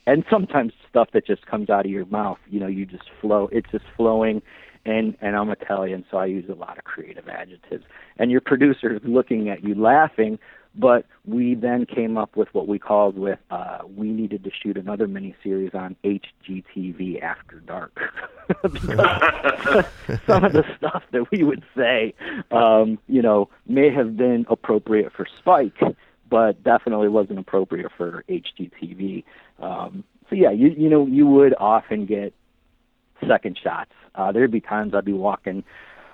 [0.05, 3.49] And sometimes stuff that just comes out of your mouth, you know, you just flow
[3.51, 4.41] it's just flowing
[4.86, 7.84] and and I'm Italian so I use a lot of creative adjectives.
[8.18, 10.39] And your producer is looking at you laughing,
[10.78, 14.78] But we then came up with what we called with uh, we needed to shoot
[14.78, 18.00] another miniseries on HGTV After Dark.
[18.62, 19.86] because
[20.28, 22.14] some of the stuff that we would say,
[22.52, 25.80] um, you know, may have been appropriate for Spike,
[26.30, 29.24] but definitely wasn't appropriate for HGTV.
[29.60, 32.34] Um, so yeah, you you know you would often get
[33.28, 33.92] second shots.
[34.16, 35.64] Uh, there'd be times I'd be walking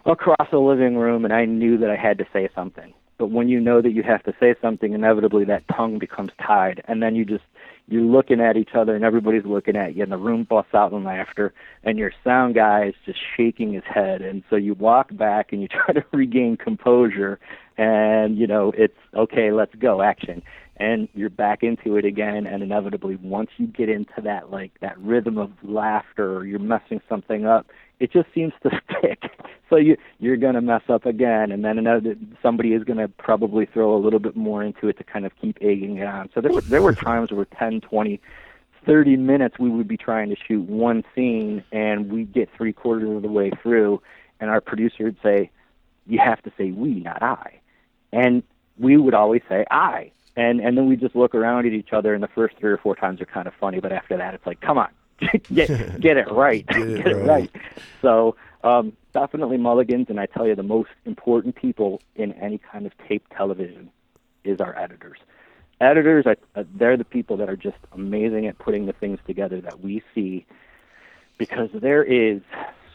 [0.06, 2.94] across the living room and I knew that I had to say something.
[3.18, 6.82] But when you know that you have to say something, inevitably that tongue becomes tied,
[6.88, 7.44] and then you just
[7.88, 10.94] you're looking at each other and everybody's looking at you, and the room busts out
[10.94, 11.54] in laughter,
[11.84, 15.62] and your sound guy is just shaking his head, and so you walk back and
[15.62, 17.40] you try to regain composure,
[17.78, 20.42] and you know it's okay, let's go, action,
[20.78, 24.98] and you're back into it again, and inevitably once you get into that like that
[25.00, 27.68] rhythm of laughter, or you're messing something up,
[28.00, 28.70] it just seems to
[29.00, 29.24] stick.
[29.70, 33.96] So you you're gonna mess up again, and then another somebody is gonna probably throw
[33.96, 36.30] a little bit more into it to kind of keep egging it on.
[36.34, 38.22] So there were there were times where 10, 20,
[38.86, 43.10] 30 minutes we would be trying to shoot one scene, and we'd get three quarters
[43.10, 44.02] of the way through,
[44.40, 45.50] and our producer would say,
[46.06, 47.60] "You have to say we, not I,"
[48.12, 48.44] and
[48.78, 50.12] we would always say I.
[50.36, 52.78] And and then we just look around at each other, and the first three or
[52.78, 54.90] four times are kind of funny, but after that, it's like, come on,
[55.54, 57.28] get get it right, Get it get it right.
[57.28, 57.52] right.
[58.02, 62.86] So um, definitely mulligans, and I tell you, the most important people in any kind
[62.86, 63.90] of tape television
[64.44, 65.20] is our editors.
[65.82, 69.60] Editors, are, uh, they're the people that are just amazing at putting the things together
[69.62, 70.46] that we see,
[71.38, 72.42] because there is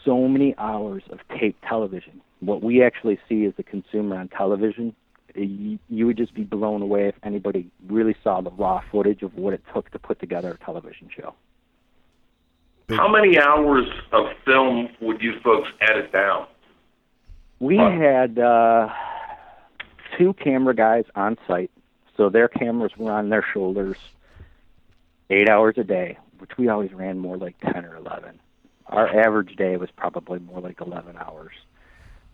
[0.03, 2.21] so many hours of tape television.
[2.39, 4.95] What we actually see as the consumer on television,
[5.35, 9.35] you, you would just be blown away if anybody really saw the raw footage of
[9.35, 11.35] what it took to put together a television show.
[12.89, 16.47] How many hours of film would you folks edit down?
[17.59, 17.91] We Wow.
[17.91, 18.89] had uh,
[20.17, 21.71] two camera guys on site,
[22.17, 23.97] so their cameras were on their shoulders
[25.29, 28.39] eight hours a day, which we always ran more like 10 or 11.
[28.87, 31.53] Our average day was probably more like 11 hours.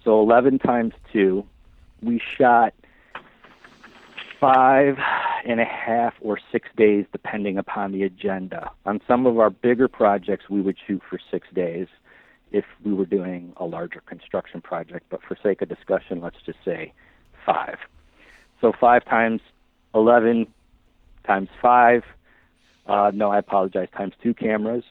[0.05, 1.45] So 11 times two,
[2.01, 2.73] we shot
[4.39, 4.97] five
[5.45, 8.71] and a half or six days, depending upon the agenda.
[8.85, 11.87] On some of our bigger projects, we would shoot for six days
[12.51, 16.59] if we were doing a larger construction project, but for sake of discussion, let's just
[16.63, 16.93] say
[17.45, 17.77] five.
[18.61, 19.41] So five times
[19.93, 20.47] 11
[21.25, 22.03] times five,
[22.87, 24.83] uh, no, I apologize, times two cameras.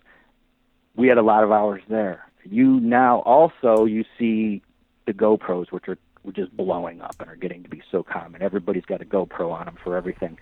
[0.97, 2.25] We had a lot of hours there.
[2.45, 4.63] You now also, you see
[5.07, 5.99] the GoPros, which are
[6.33, 8.43] just blowing up and are getting to be so common.
[8.43, 10.39] Everybody's got a GoPro on them for everything.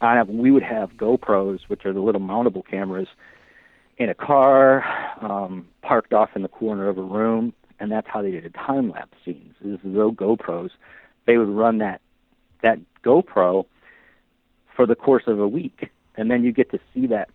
[0.00, 3.08] On it, we would have GoPros, which are the little mountable cameras,
[3.98, 4.84] in a car,
[5.20, 8.50] um, parked off in the corner of a room, and that's how they did the
[8.50, 9.54] time lapse scenes.
[9.64, 10.70] Is those GoPros,
[11.26, 12.00] they would run that
[12.62, 13.66] that GoPro
[14.74, 17.28] for the course of a week, and then you get to see that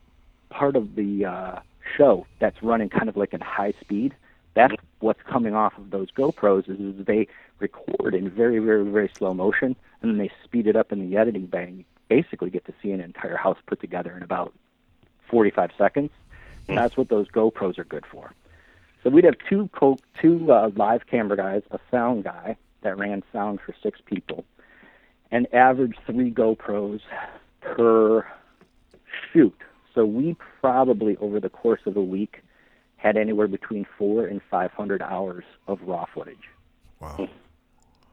[0.50, 1.60] part of the uh,
[1.96, 4.16] show that's running kind of like in high speed.
[4.54, 7.28] That's what's coming off of those GoPros is, is they
[7.60, 11.18] record in very, very, very slow motion, and then they speed it up in the
[11.18, 11.64] editing bay.
[11.64, 14.54] And you basically get to see an entire house put together in about
[15.30, 16.12] 45 seconds.
[16.76, 18.34] That's what those GoPros are good for.
[19.04, 23.24] So we'd have two co- two uh, live camera guys, a sound guy that ran
[23.32, 24.44] sound for six people,
[25.32, 27.00] and average three GoPros
[27.62, 28.28] per
[29.32, 29.56] shoot.
[29.96, 32.42] So we probably over the course of a week
[32.98, 36.50] had anywhere between four and 500 hours of raw footage.
[37.00, 37.30] Wow.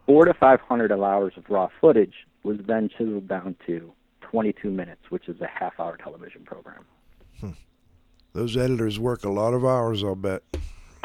[0.06, 5.28] Four to 500 hours of raw footage was then chiseled down to 22 minutes, which
[5.28, 6.84] is a half-hour television program.
[7.40, 7.50] Hmm.
[8.32, 10.42] Those editors work a lot of hours, I'll bet.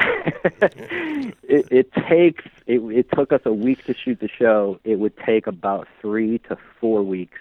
[0.00, 1.34] it,
[1.70, 4.80] it takes it, it took us a week to shoot the show.
[4.84, 7.38] It would take about three to four weeks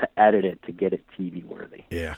[0.00, 1.84] to edit it to get it TV worthy.
[1.90, 2.16] Yeah.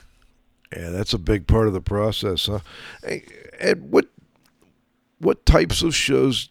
[0.75, 2.59] Yeah, that's a big part of the process, huh?
[3.03, 3.25] Hey,
[3.59, 4.07] Ed, what
[5.19, 6.47] what types of shows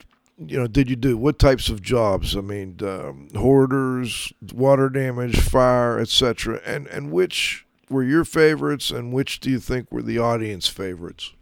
[0.47, 1.17] you know did you do?
[1.19, 2.37] What types of jobs?
[2.37, 6.61] I mean, um, hoarders, water damage, fire, etc.
[6.65, 11.35] And and which were your favorites, and which do you think were the audience favorites?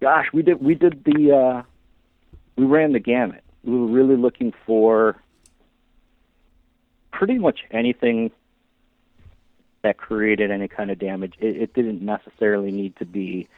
[0.00, 1.62] Gosh, we did we did the uh,
[2.56, 3.42] we ran the gamut.
[3.64, 5.16] We were really looking for
[7.12, 8.32] pretty much anything
[9.82, 11.34] that created any kind of damage.
[11.38, 13.48] It, it didn't necessarily need to be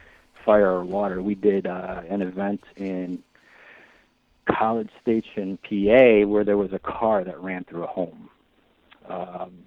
[0.44, 1.22] fire or water.
[1.22, 3.22] We did uh, an event in
[4.46, 8.28] College Station, PA, where there was a car that ran through a home.
[9.08, 9.64] Um,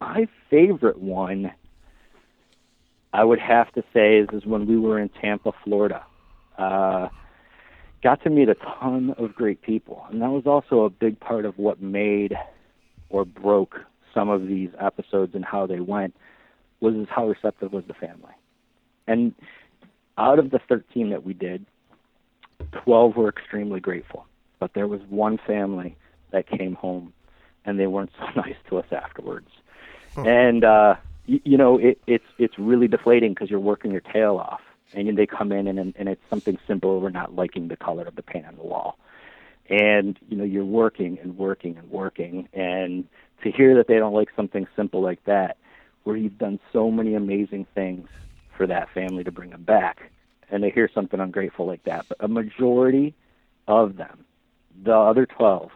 [0.00, 1.52] my favorite one,
[3.12, 6.04] I would have to say, is, is when we were in Tampa, Florida.
[6.56, 7.08] Uh,
[8.02, 11.44] got to meet a ton of great people, and that was also a big part
[11.44, 12.36] of what made
[13.08, 13.80] or broke
[14.14, 16.14] some of these episodes and how they went
[16.80, 18.32] was how receptive was the family.
[19.10, 19.34] And
[20.16, 21.66] out of the 13 that we did,
[22.84, 24.24] 12 were extremely grateful,
[24.60, 25.96] but there was one family
[26.30, 27.12] that came home
[27.64, 29.48] and they weren't so nice to us afterwards.
[30.16, 30.96] And uh
[31.26, 34.60] you, you know, it, it's it's really deflating because you're working your tail off,
[34.92, 37.00] and they come in and and it's something simple.
[37.00, 38.98] We're not liking the color of the paint on the wall,
[39.68, 43.06] and you know you're working and working and working, and
[43.44, 45.56] to hear that they don't like something simple like that,
[46.02, 48.08] where you've done so many amazing things
[48.60, 50.10] for that family to bring them back,
[50.50, 52.04] and they hear something ungrateful like that.
[52.10, 53.14] But a majority
[53.66, 54.26] of them,
[54.84, 55.70] the other 12,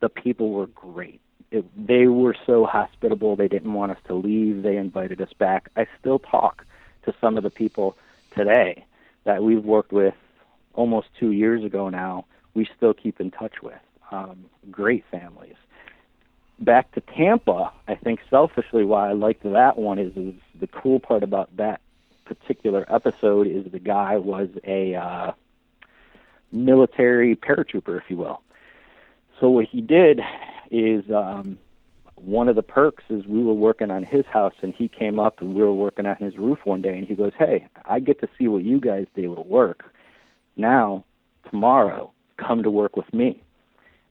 [0.00, 1.22] the people were great.
[1.50, 3.36] It, they were so hospitable.
[3.36, 4.62] They didn't want us to leave.
[4.62, 5.70] They invited us back.
[5.78, 6.66] I still talk
[7.06, 7.96] to some of the people
[8.34, 8.84] today
[9.24, 10.14] that we've worked with
[10.74, 12.26] almost two years ago now.
[12.52, 13.80] We still keep in touch with.
[14.10, 15.56] Um, great families.
[16.58, 21.00] Back to Tampa, I think selfishly why I liked that one is, is the cool
[21.00, 21.80] part about that
[22.26, 25.32] particular episode is the guy was a uh,
[26.52, 28.42] military paratrooper, if you will.
[29.40, 30.20] So what he did
[30.70, 31.58] is um,
[32.16, 35.40] one of the perks is we were working on his house and he came up
[35.40, 38.20] and we were working on his roof one day and he goes, "Hey, I get
[38.20, 39.84] to see what you guys do at work.
[40.56, 41.04] Now,
[41.50, 43.42] tomorrow, come to work with me."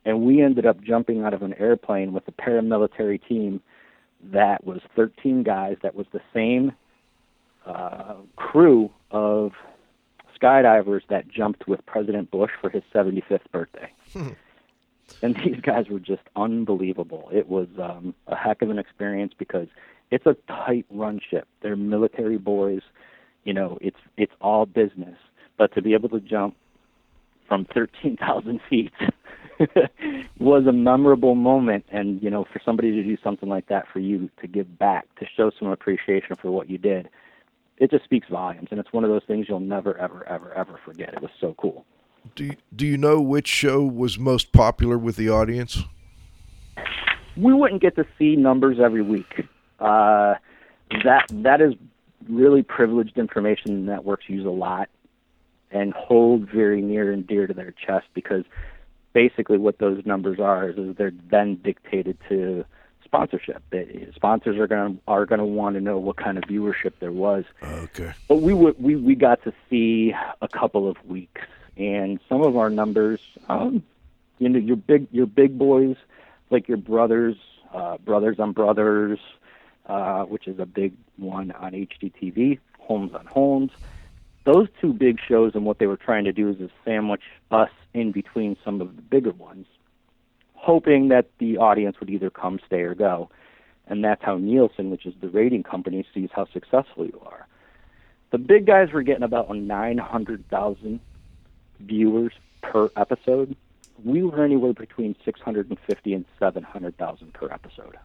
[0.05, 3.61] And we ended up jumping out of an airplane with a paramilitary team
[4.31, 6.71] that was 13 guys that was the same
[7.65, 9.51] uh, crew of
[10.39, 13.91] skydivers that jumped with President Bush for his 75th birthday.
[15.21, 17.29] and these guys were just unbelievable.
[17.31, 19.67] It was um, a heck of an experience because
[20.11, 21.47] it's a tight run ship.
[21.61, 22.81] They're military boys.
[23.43, 25.17] You know, it's it's all business.
[25.57, 26.55] But to be able to jump
[27.47, 28.91] from 13,000 feet
[30.39, 31.85] was a memorable moment.
[31.91, 35.07] And you know, for somebody to do something like that for you to give back,
[35.19, 37.09] to show some appreciation for what you did,
[37.77, 38.69] it just speaks volumes.
[38.71, 41.13] And it's one of those things you'll never, ever, ever, ever forget.
[41.13, 41.85] It was so cool.
[42.35, 45.83] Do you, do you know which show was most popular with the audience?
[47.37, 49.45] we wouldn't get to see numbers every week.
[49.79, 50.35] Uh,
[51.03, 51.73] that that is
[52.29, 54.89] really privileged information networks use a lot
[55.71, 58.43] and hold very near and dear to their chest because
[59.13, 62.63] basically what those numbers are is, is they're then dictated to
[63.15, 63.63] sponsorship.
[63.69, 66.93] They, sponsors are going to are going to want to know what kind of viewership
[66.99, 67.45] there was.
[67.63, 68.13] Okay.
[68.27, 71.41] But we would we we got to see a couple of weeks,
[71.77, 73.83] and some of our numbers, um,
[74.39, 75.95] you know, your big your big boys,
[76.49, 77.35] like your brothers,
[77.73, 79.19] uh, brothers on brothers,
[79.87, 83.71] uh, which is a big one on HGTV, Homes on Homes.
[84.45, 87.71] Those two big shows and what they were trying to do is to sandwich us
[87.95, 89.65] in between some of the bigger ones,
[90.65, 93.29] hoping that the audience would either come, stay, or go.
[93.85, 97.47] And that's how Nielsen, which is the rating company, sees how successful you are.
[98.31, 100.99] The big guys were getting about 900,000
[101.79, 103.55] viewers per episode.
[104.03, 107.97] We were anywhere between 650 and 700,000 per episode.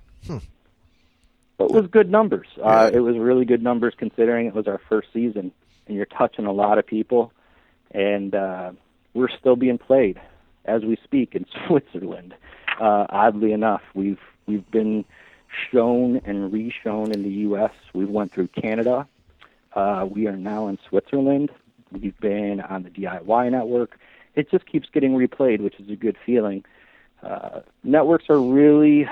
[1.56, 2.46] But it was good numbers.
[2.62, 5.52] Uh, it was really good numbers considering it was our first season,
[5.86, 7.32] and you're touching a lot of people,
[7.90, 8.72] and uh,
[9.14, 10.20] we're still being played
[10.64, 12.34] as we speak in Switzerland.
[12.80, 15.04] Uh, oddly enough, we've we've been
[15.72, 17.72] shown and re-shown in the U.S.
[17.92, 19.06] We went through Canada.
[19.74, 21.50] Uh, we are now in Switzerland.
[21.92, 23.98] We've been on the DIY network.
[24.34, 26.64] It just keeps getting replayed, which is a good feeling.
[27.22, 29.08] Uh, networks are really,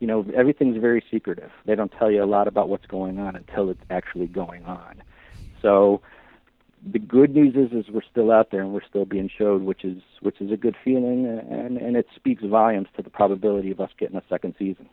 [0.00, 1.50] you know, everything's very secretive.
[1.64, 5.02] They don't tell you a lot about what's going on until it's actually going on.
[5.62, 6.00] So
[6.90, 9.84] the good news is, is we're still out there and we're still being showed, which
[9.84, 13.80] is which is a good feeling, and and it speaks volumes to the probability of
[13.80, 14.88] us getting a second season.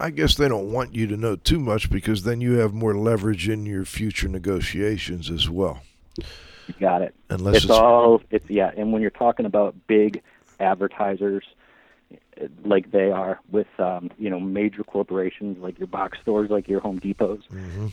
[0.00, 2.96] I guess they don't want you to know too much because then you have more
[2.96, 5.80] leverage in your future negotiations as well.
[6.18, 7.14] You got it.
[7.30, 10.22] Unless it's, it's- all it's yeah, and when you're talking about big
[10.60, 11.44] advertisers
[12.64, 16.80] like they are with um, you know major corporations like your box stores, like your
[16.80, 17.42] Home Depots,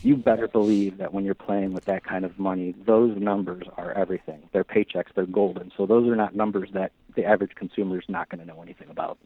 [0.02, 3.92] you better believe that when you're playing with that kind of money, those numbers are
[3.92, 4.42] everything.
[4.52, 5.72] They're paychecks, they're golden.
[5.76, 8.88] So those are not numbers that the average consumer is not going to know anything
[8.90, 9.18] about.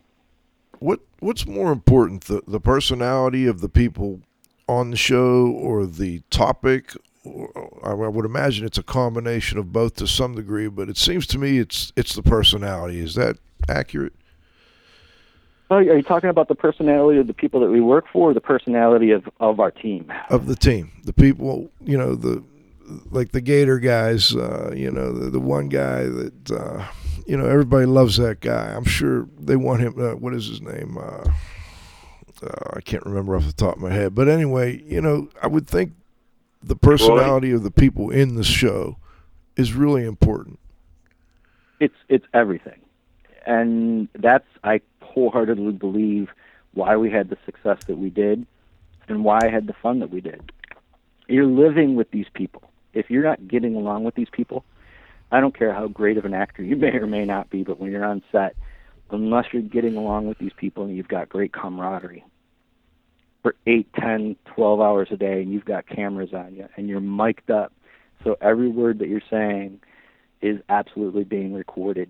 [0.80, 4.20] What what's more important, the the personality of the people
[4.68, 6.92] on the show or the topic?
[7.26, 11.26] I I would imagine it's a combination of both to some degree, but it seems
[11.28, 12.98] to me it's it's the personality.
[12.98, 13.38] Is that
[13.68, 14.12] accurate?
[15.76, 18.40] Are you talking about the personality of the people that we work for, or the
[18.40, 20.12] personality of, of our team?
[20.30, 22.42] Of the team, the people, you know, the
[23.10, 24.34] like the Gator guys.
[24.34, 26.86] Uh, you know, the, the one guy that uh,
[27.26, 28.72] you know everybody loves that guy.
[28.74, 29.94] I'm sure they want him.
[29.98, 30.98] Uh, what is his name?
[30.98, 31.30] Uh,
[32.42, 34.14] uh, I can't remember off the top of my head.
[34.14, 35.92] But anyway, you know, I would think
[36.62, 38.96] the personality of the people in the show
[39.56, 40.58] is really important.
[41.80, 42.80] it's it's everything,
[43.46, 44.80] and that's I
[45.14, 46.28] wholeheartedly believe
[46.74, 48.46] why we had the success that we did,
[49.08, 50.52] and why I had the fun that we did.
[51.28, 52.62] You're living with these people.
[52.92, 54.64] If you're not getting along with these people,
[55.30, 57.80] I don't care how great of an actor you may or may not be, but
[57.80, 58.56] when you're on set,
[59.10, 62.24] unless you're getting along with these people and you've got great camaraderie
[63.42, 67.00] for eight, ten, twelve hours a day, and you've got cameras on you, and you're
[67.00, 67.72] mic'd up,
[68.24, 69.80] so every word that you're saying
[70.40, 72.08] is absolutely being recorded.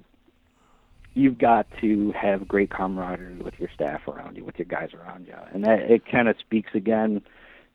[1.14, 5.26] You've got to have great camaraderie with your staff around you, with your guys around
[5.26, 7.22] you, and that it kind of speaks again.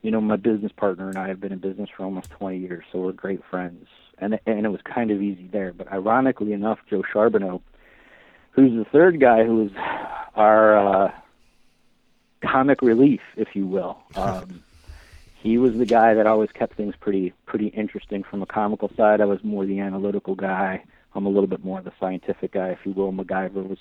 [0.01, 2.83] You know, my business partner and I have been in business for almost 20 years,
[2.91, 3.87] so we're great friends,
[4.17, 5.71] and and it was kind of easy there.
[5.71, 7.61] But ironically enough, Joe Charbonneau,
[8.51, 9.71] who's the third guy who was
[10.35, 11.11] our uh,
[12.41, 13.97] comic relief, if you will.
[14.15, 14.63] Um,
[15.41, 19.21] he was the guy that always kept things pretty pretty interesting from a comical side.
[19.21, 20.83] I was more the analytical guy.
[21.16, 23.12] I'm a little bit more of the scientific guy, if you will.
[23.12, 23.80] MacGyver was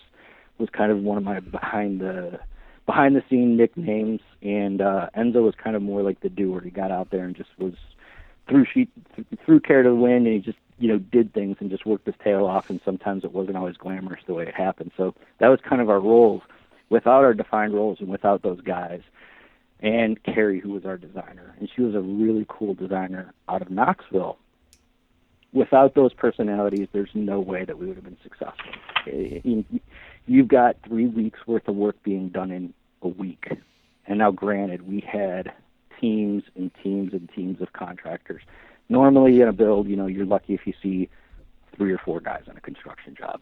[0.58, 2.40] was kind of one of my behind the
[2.86, 6.60] behind the scene nicknames, and uh, Enzo was kind of more like the doer.
[6.60, 7.74] He got out there and just was
[8.48, 8.90] threw sheet
[9.44, 12.06] threw care to the wind, and he just you know did things and just worked
[12.06, 12.70] his tail off.
[12.70, 14.92] And sometimes it wasn't always glamorous the way it happened.
[14.96, 16.42] So that was kind of our roles.
[16.90, 19.02] Without our defined roles and without those guys,
[19.80, 23.70] and Carrie, who was our designer, and she was a really cool designer out of
[23.70, 24.38] Knoxville.
[25.52, 28.72] Without those personalities, there's no way that we would have been successful.
[29.06, 29.48] Mm-hmm.
[29.50, 29.80] You-
[30.30, 33.46] You've got three weeks worth of work being done in a week,
[34.06, 35.50] and now, granted, we had
[35.98, 38.42] teams and teams and teams of contractors.
[38.90, 41.08] Normally, in a build, you know, you're lucky if you see
[41.74, 43.40] three or four guys on a construction job.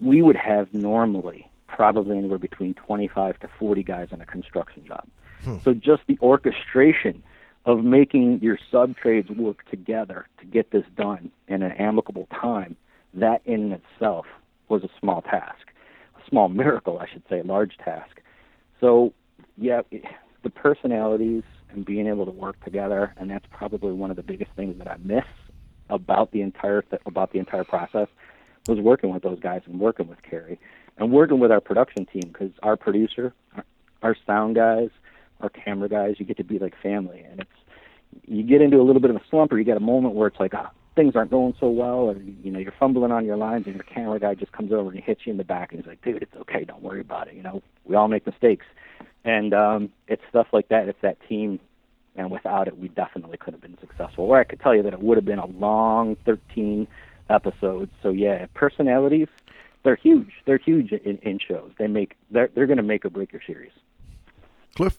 [0.00, 5.06] We would have normally probably anywhere between 25 to 40 guys on a construction job.
[5.42, 5.58] Hmm.
[5.62, 7.22] So just the orchestration
[7.66, 12.76] of making your sub trades work together to get this done in an amicable time,
[13.14, 14.26] that in itself
[14.68, 15.68] was a small task,
[16.16, 18.20] a small miracle, I should say, a large task.
[18.80, 19.12] So,
[19.56, 19.82] yeah,
[20.42, 24.50] the personalities and being able to work together, and that's probably one of the biggest
[24.56, 25.24] things that I miss
[25.90, 28.08] about the entire th- about the entire process
[28.68, 30.58] was working with those guys and working with Carrie
[30.96, 33.64] and working with our production team because our producer, our,
[34.02, 34.88] our sound guys,
[35.40, 37.50] our camera guys, you get to be like family, and it's
[38.26, 40.28] you get into a little bit of a slump or you get a moment where
[40.28, 43.36] it's like ah, things aren't going so well, or you know you're fumbling on your
[43.36, 45.80] lines, and your camera guy just comes over and hits you in the back, and
[45.80, 47.34] he's like, "Dude, it's okay, don't worry about it.
[47.34, 48.66] You know, we all make mistakes."
[49.24, 50.88] And um, it's stuff like that.
[50.88, 51.58] It's that team,
[52.14, 54.24] and without it, we definitely could have been successful.
[54.24, 56.86] Or I could tell you that it would have been a long 13
[57.30, 57.90] episodes.
[58.02, 59.28] So yeah, personalities,
[59.82, 60.30] they're huge.
[60.46, 61.72] They're huge in, in shows.
[61.78, 63.72] They make they're they're going to make or break your series.
[64.76, 64.98] Cliff,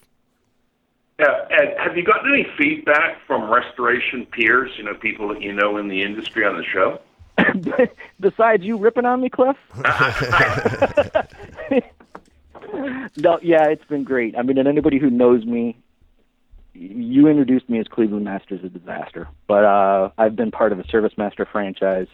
[1.20, 5.54] Yeah, Ed, have you gotten any feedback from restoration peers, you know, people that you
[5.54, 7.00] know in the industry on the show?
[8.20, 9.56] Besides you ripping on me, Cliff.
[13.18, 14.38] no, yeah, it's been great.
[14.38, 15.78] I mean, and anybody who knows me,
[16.74, 20.84] you introduced me as Cleveland Masters of Disaster, but uh, I've been part of a
[20.84, 22.08] ServiceMaster franchise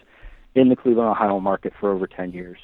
[0.54, 2.58] in the Cleveland, Ohio market for over 10 years.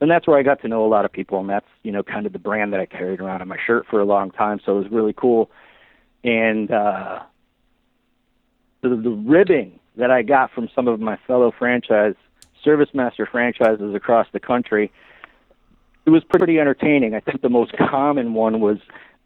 [0.00, 2.02] And that's where I got to know a lot of people, and that's, you know,
[2.02, 4.58] kind of the brand that I carried around on my shirt for a long time,
[4.64, 5.50] so it was really cool.
[6.24, 7.20] And uh,
[8.80, 12.14] the, the ribbing that I got from some of my fellow franchise
[12.64, 14.90] ServiceMaster franchises across the country,
[16.06, 17.14] it was pretty entertaining.
[17.14, 18.78] I think the most common one was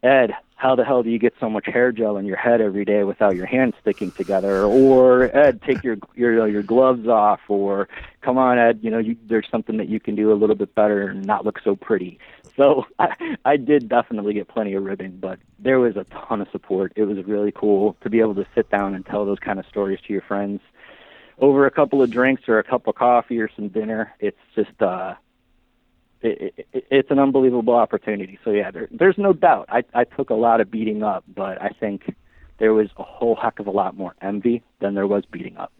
[0.05, 2.85] Ed, how the hell do you get so much hair gel in your head every
[2.85, 4.63] day without your hands sticking together?
[4.63, 7.39] Or Ed, take your your your gloves off.
[7.47, 7.89] Or
[8.21, 10.75] come on, Ed, you know you, there's something that you can do a little bit
[10.75, 12.19] better and not look so pretty.
[12.55, 16.47] So I, I did definitely get plenty of ribbing, but there was a ton of
[16.51, 16.93] support.
[16.95, 19.65] It was really cool to be able to sit down and tell those kind of
[19.65, 20.61] stories to your friends
[21.39, 24.13] over a couple of drinks or a cup of coffee or some dinner.
[24.19, 25.15] It's just uh
[26.25, 28.39] it, it, it's an unbelievable opportunity.
[28.43, 29.67] So yeah, there, there's no doubt.
[29.69, 32.15] I, I took a lot of beating up, but I think
[32.57, 35.71] there was a whole heck of a lot more envy than there was beating up.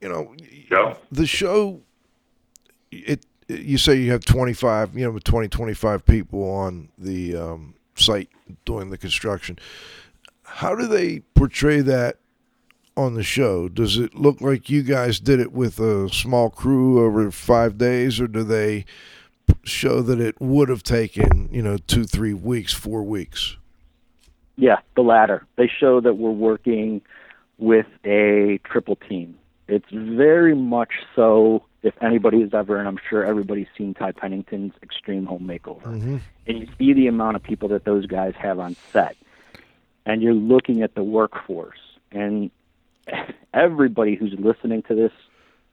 [0.00, 0.34] you know,
[0.68, 0.96] Joe?
[1.10, 1.80] the show
[2.90, 8.28] it you say you have 25 you know 20 25 people on the um, site
[8.64, 9.58] doing the construction
[10.42, 12.18] how do they portray that
[12.96, 17.04] on the show does it look like you guys did it with a small crew
[17.04, 18.84] over five days or do they
[19.62, 23.56] show that it would have taken you know two three weeks four weeks
[24.56, 25.46] Yeah, the latter.
[25.56, 27.02] They show that we're working
[27.58, 29.38] with a triple team.
[29.68, 31.64] It's very much so.
[31.82, 36.16] If anybody has ever, and I'm sure everybody's seen Ty Pennington's Extreme Home Makeover, mm-hmm.
[36.46, 39.16] and you see the amount of people that those guys have on set,
[40.04, 41.78] and you're looking at the workforce,
[42.10, 42.50] and
[43.54, 45.12] everybody who's listening to this,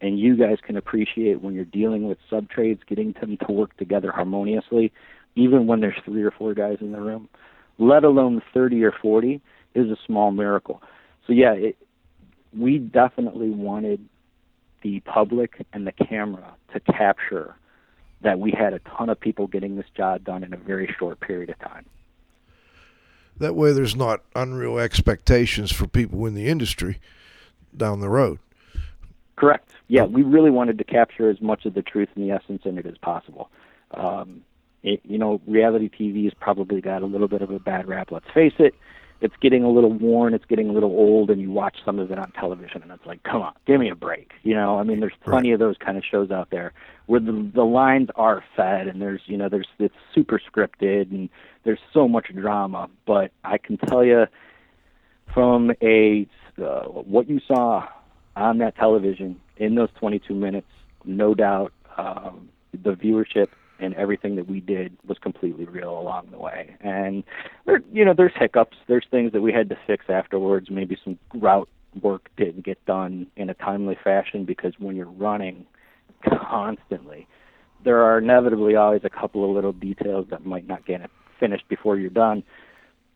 [0.02, 3.76] and you guys can appreciate when you're dealing with sub trades, getting them to work
[3.78, 4.92] together harmoniously,
[5.36, 7.30] even when there's three or four guys in the room,
[7.78, 9.42] let alone 30 or 40,
[9.76, 10.82] is a small miracle.
[11.26, 11.78] So yeah, it,
[12.58, 14.08] we definitely wanted
[14.82, 17.56] the public and the camera to capture
[18.22, 21.20] that we had a ton of people getting this job done in a very short
[21.20, 21.86] period of time.
[23.38, 27.00] That way, there's not unreal expectations for people in the industry
[27.78, 28.40] down the road.
[29.36, 29.72] Correct.
[29.88, 32.78] Yeah, we really wanted to capture as much of the truth and the essence in
[32.78, 33.50] it as possible.
[33.92, 34.44] Um,
[34.84, 38.12] it, you know, reality TV has probably got a little bit of a bad rap.
[38.12, 38.76] Let's face it.
[39.22, 40.34] It's getting a little worn.
[40.34, 43.06] It's getting a little old, and you watch some of it on television, and it's
[43.06, 44.32] like, come on, give me a break.
[44.44, 46.74] You know, I mean, there's plenty of those kind of shows out there
[47.06, 51.30] where the the lines are fed, and there's you know, there's it's super scripted, and
[51.64, 52.90] there's so much drama.
[53.06, 54.26] But I can tell you,
[55.34, 57.88] from a what you saw
[58.36, 60.68] on that television in those 22 minutes,
[61.06, 63.48] no doubt, um, the viewership
[63.80, 66.76] and everything that we did was completely real along the way.
[66.82, 67.24] And
[67.66, 70.68] there, you know, there's hiccups, there's things that we had to fix afterwards.
[70.70, 71.70] Maybe some route
[72.02, 75.66] work didn't get done in a timely fashion because when you're running
[76.24, 77.28] constantly,
[77.84, 81.02] there are inevitably always a couple of little details that might not get
[81.40, 82.44] finished before you're done.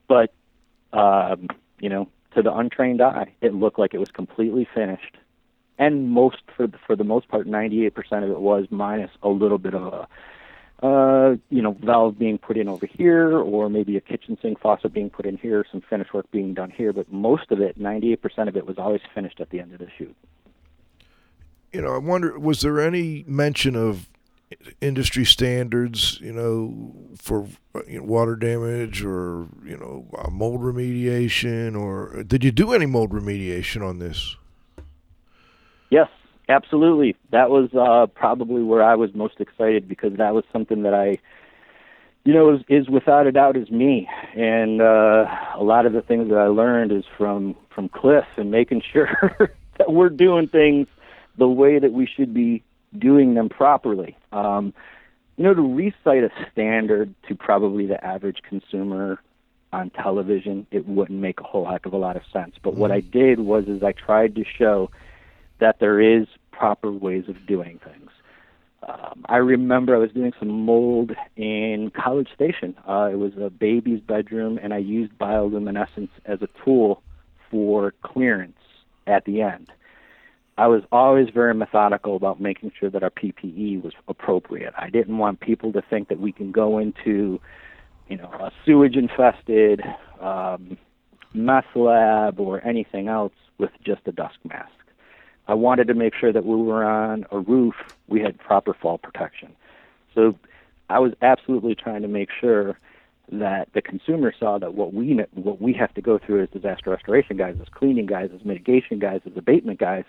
[0.07, 0.33] But
[0.93, 1.47] um,
[1.79, 5.17] you know, to the untrained eye, it looked like it was completely finished.
[5.79, 9.59] And most, for the, for the most part, 98% of it was minus a little
[9.59, 10.07] bit of a,
[10.85, 14.93] uh, you know, valve being put in over here, or maybe a kitchen sink faucet
[14.93, 16.93] being put in here, some finish work being done here.
[16.93, 19.87] But most of it, 98% of it, was always finished at the end of the
[19.97, 20.15] shoot.
[21.71, 24.07] You know, I wonder, was there any mention of
[24.81, 27.47] industry standards, you know, for
[27.87, 33.11] you know, water damage or you know mold remediation, or did you do any mold
[33.11, 34.35] remediation on this?
[35.89, 36.09] Yes,
[36.49, 37.15] absolutely.
[37.31, 41.17] That was uh, probably where I was most excited because that was something that I,
[42.23, 44.09] you know, is, is without a doubt is me.
[44.35, 45.25] And uh,
[45.55, 49.09] a lot of the things that I learned is from from Cliff and making sure
[49.77, 50.87] that we're doing things
[51.37, 52.63] the way that we should be
[52.97, 54.17] doing them properly.
[54.31, 54.73] Um,
[55.35, 59.19] you know, to recite a standard to probably the average consumer
[59.71, 62.55] on television, it wouldn't make a whole heck of a lot of sense.
[62.63, 64.89] But what I did was is I tried to show
[65.59, 68.09] that there is proper ways of doing things.
[68.87, 72.75] Um, I remember I was doing some mold in College Station.
[72.87, 77.01] Uh, it was a baby's bedroom, and I used bioluminescence as a tool
[77.51, 78.57] for clearance
[79.05, 79.71] at the end.
[80.57, 84.73] I was always very methodical about making sure that our PPE was appropriate.
[84.77, 87.39] I didn't want people to think that we can go into,
[88.07, 89.83] you know, a sewage infested
[90.19, 90.77] um,
[91.35, 94.71] lab or anything else with just a dust mask.
[95.47, 97.75] I wanted to make sure that we were on a roof,
[98.07, 99.55] we had proper fall protection.
[100.15, 100.35] So
[100.89, 102.79] I was absolutely trying to make sure
[103.31, 106.89] that the consumer saw that what we what we have to go through as disaster
[106.89, 110.05] restoration guys, as cleaning guys, as mitigation guys, as abatement guys,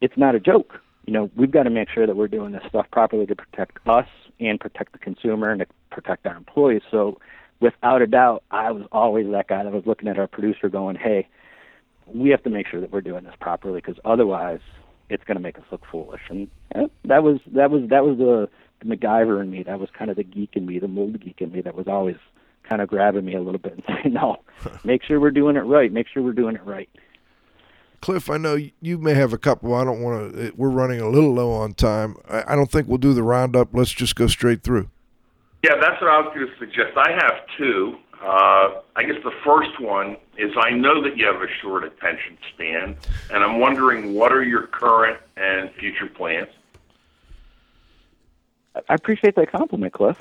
[0.00, 0.74] it's not a joke.
[1.06, 3.78] You know, we've got to make sure that we're doing this stuff properly to protect
[3.86, 4.06] us
[4.38, 6.82] and protect the consumer and to protect our employees.
[6.90, 7.18] So,
[7.60, 10.96] without a doubt, I was always that guy that was looking at our producer going,
[10.96, 11.28] "Hey,
[12.06, 14.60] we have to make sure that we're doing this properly because otherwise,
[15.08, 18.18] it's going to make us look foolish." And eh, that was that was that was
[18.18, 18.48] the,
[18.80, 19.62] the MacGyver in me.
[19.62, 21.60] That was kind of the geek in me, the mold geek in me.
[21.60, 22.16] That was always
[22.68, 24.36] kind of grabbing me a little bit and saying, "No,
[24.84, 25.92] make sure we're doing it right.
[25.92, 26.88] Make sure we're doing it right."
[28.00, 29.74] Cliff, I know you may have a couple.
[29.74, 30.52] I don't want to.
[30.56, 32.16] We're running a little low on time.
[32.28, 33.68] I, I don't think we'll do the roundup.
[33.72, 34.88] Let's just go straight through.
[35.62, 36.96] Yeah, that's what I was going to suggest.
[36.96, 37.98] I have two.
[38.22, 42.38] Uh, I guess the first one is I know that you have a short attention
[42.54, 42.96] span,
[43.30, 46.48] and I'm wondering what are your current and future plans?
[48.88, 50.16] I appreciate that compliment, Cliff.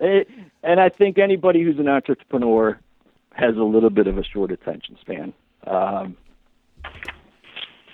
[0.00, 0.24] Eh,
[0.62, 2.78] and I think anybody who's an entrepreneur
[3.38, 5.32] has a little bit of a short attention span.
[5.66, 6.16] Um,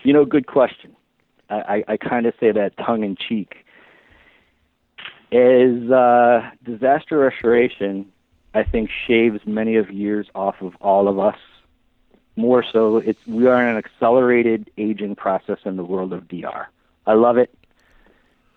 [0.03, 0.97] you know, good question.
[1.51, 3.57] I, I, I kind of say that tongue in cheek.
[5.31, 8.07] Is uh, disaster restoration,
[8.55, 11.39] I think, shaves many of years off of all of us.
[12.37, 16.67] More so, it's we are in an accelerated aging process in the world of DR.
[17.07, 17.55] I love it.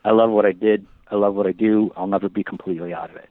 [0.05, 0.85] I love what I did.
[1.11, 1.91] I love what I do.
[1.95, 3.29] I'll never be completely out of it.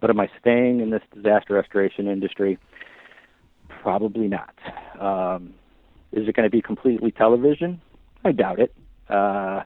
[0.00, 2.58] But am I staying in this disaster restoration industry?
[3.68, 4.54] Probably not.
[4.98, 5.54] Um,
[6.12, 7.80] is it going to be completely television?
[8.24, 8.74] I doubt it.
[9.08, 9.62] Uh,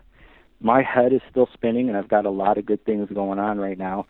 [0.60, 3.58] my head is still spinning, and I've got a lot of good things going on
[3.58, 4.06] right now.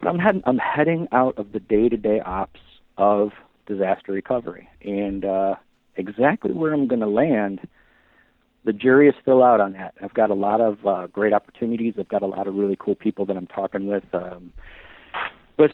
[0.00, 2.60] But I'm heading, I'm heading out of the day-to-day ops
[2.96, 3.32] of
[3.66, 5.54] disaster recovery, and uh,
[5.96, 7.60] exactly where I'm going to land,
[8.68, 9.94] the jury is still out on that.
[10.02, 11.94] I've got a lot of uh, great opportunities.
[11.98, 14.04] I've got a lot of really cool people that I'm talking with.
[14.12, 14.52] Um,
[15.56, 15.72] but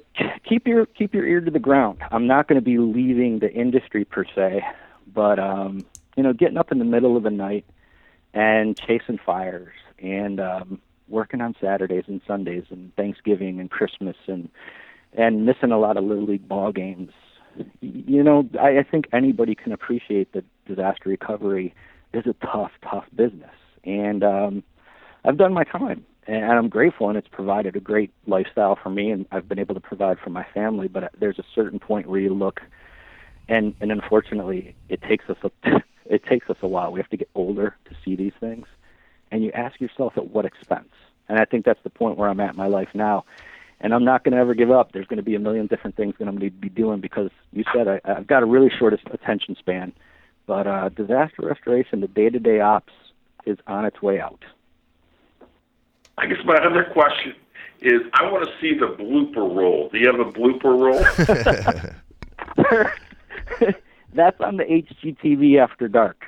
[0.48, 1.98] keep your keep your ear to the ground.
[2.12, 4.62] I'm not going to be leaving the industry per se,
[5.12, 5.84] but um,
[6.16, 7.64] you know, getting up in the middle of the night
[8.32, 14.48] and chasing fires and um, working on Saturdays and Sundays and Thanksgiving and Christmas and
[15.14, 17.10] and missing a lot of little league ball games.
[17.80, 21.74] You know, I, I think anybody can appreciate the disaster recovery
[22.16, 23.54] is a tough, tough business,
[23.84, 24.62] and um,
[25.24, 29.10] I've done my time and I'm grateful, and it's provided a great lifestyle for me,
[29.10, 30.88] and I've been able to provide for my family.
[30.88, 32.60] But there's a certain point where you look,
[33.48, 35.50] and and unfortunately, it takes us a
[36.06, 36.92] it takes us a while.
[36.92, 38.66] We have to get older to see these things,
[39.30, 40.88] and you ask yourself at what expense.
[41.28, 43.24] And I think that's the point where I'm at in my life now.
[43.80, 44.92] And I'm not going to ever give up.
[44.92, 47.30] There's going to be a million different things that I'm going to be doing because
[47.52, 49.92] you said I, I've got a really short attention span.
[50.46, 52.92] But uh, disaster restoration, the day-to-day ops,
[53.46, 54.44] is on its way out.
[56.18, 57.34] I guess my other question
[57.80, 59.88] is I want to see the blooper roll.
[59.90, 61.02] Do you have a blooper roll?
[64.14, 66.24] That's on the HGTV after dark.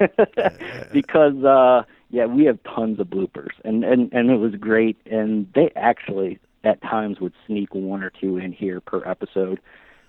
[0.92, 5.46] because uh yeah, we have tons of bloopers and, and and it was great and
[5.54, 9.60] they actually at times would sneak one or two in here per episode.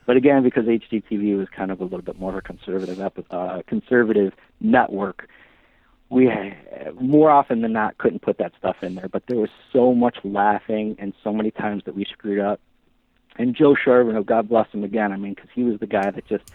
[0.09, 2.99] But again, because HGTV was kind of a little bit more of a conservative
[3.29, 5.29] uh, conservative network,
[6.09, 6.31] we
[6.99, 9.07] more often than not couldn't put that stuff in there.
[9.07, 12.59] But there was so much laughing and so many times that we screwed up.
[13.35, 15.11] And Joe Charbonneau, God bless him again.
[15.11, 16.51] I mean, because he was the guy that just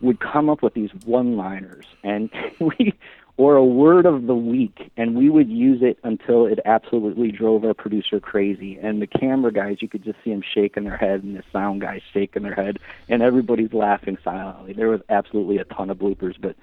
[0.00, 2.30] would come up with these one-liners, and
[2.60, 2.94] we
[3.38, 7.64] or a word of the week, and we would use it until it absolutely drove
[7.64, 8.78] our producer crazy.
[8.78, 11.80] And the camera guys, you could just see them shaking their head, and the sound
[11.80, 12.78] guys shaking their head,
[13.08, 14.74] and everybody's laughing silently.
[14.74, 16.56] There was absolutely a ton of bloopers, but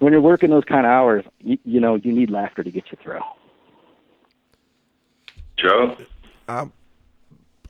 [0.00, 2.90] when you're working those kind of hours, you, you know, you need laughter to get
[2.90, 3.20] you through.
[5.56, 5.96] Joe?
[6.48, 6.72] Um,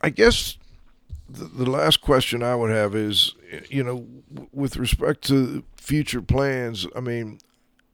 [0.01, 0.57] I guess
[1.29, 3.35] the, the last question I would have is,
[3.69, 7.37] you know, w- with respect to future plans, I mean,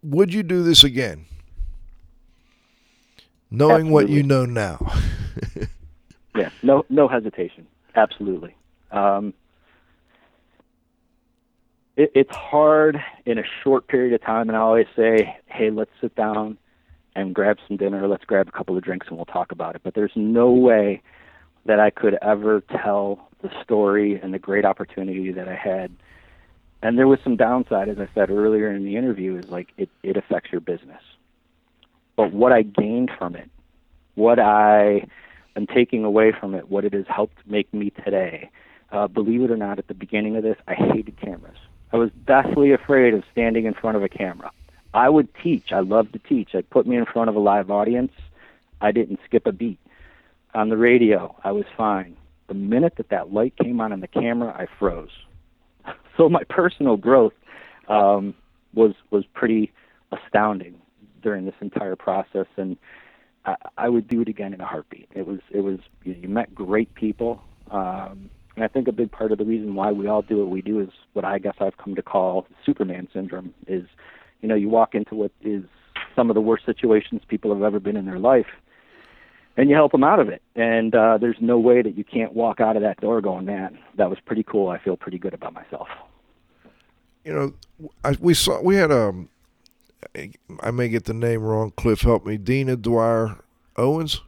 [0.02, 1.26] would you do this again?
[3.52, 4.94] Knowing what you know now.
[6.36, 7.68] Yeah, no, no hesitation.
[7.96, 8.56] Absolutely.
[8.92, 9.34] Um,
[11.98, 15.92] it, it's hard in a short period of time, and I always say, "Hey, let's
[16.00, 16.58] sit down
[17.16, 18.08] and grab some dinner.
[18.08, 21.02] Let's grab a couple of drinks, and we'll talk about it." But there's no way
[21.66, 25.92] that I could ever tell the story and the great opportunity that I had.
[26.82, 29.90] And there was some downside, as I said earlier in the interview, is like it,
[30.02, 31.02] it affects your business.
[32.16, 33.50] But what I gained from it,
[34.16, 35.06] what I
[35.56, 38.50] am taking away from it, what it has helped make me today,
[38.92, 41.58] uh, believe it or not, at the beginning of this, I hated cameras.
[41.92, 44.52] I was deathly afraid of standing in front of a camera.
[44.94, 45.72] I would teach.
[45.72, 46.50] I loved to teach.
[46.54, 48.12] I'd put me in front of a live audience.
[48.82, 49.80] I didn't skip a beat.
[50.54, 52.16] On the radio, I was fine.
[52.48, 55.12] The minute that that light came on in the camera, I froze.
[56.20, 57.32] So my personal growth
[57.88, 58.36] um,
[58.74, 59.72] was was pretty
[60.12, 60.76] astounding
[61.24, 62.76] during this entire process, and
[63.46, 65.08] I, I would do it again in a heartbeat.
[65.16, 67.42] It was it was you, you met great people,
[67.72, 70.50] um, and I think a big part of the reason why we all do what
[70.50, 73.54] we do is what I guess I've come to call Superman syndrome.
[73.66, 73.86] Is
[74.42, 75.64] you know you walk into what is
[76.18, 78.48] some of the worst situations people have ever been in their life,
[79.56, 80.42] and you help them out of it.
[80.58, 83.80] And uh, there's no way that you can't walk out of that door going, man,
[83.98, 84.68] that was pretty cool.
[84.68, 85.88] I feel pretty good about myself.
[87.24, 87.54] You know,
[88.04, 89.30] I, we saw we had um,
[90.62, 91.72] I may get the name wrong.
[91.76, 92.38] Cliff, help me.
[92.38, 93.38] Dina Dwyer
[93.78, 94.22] Owens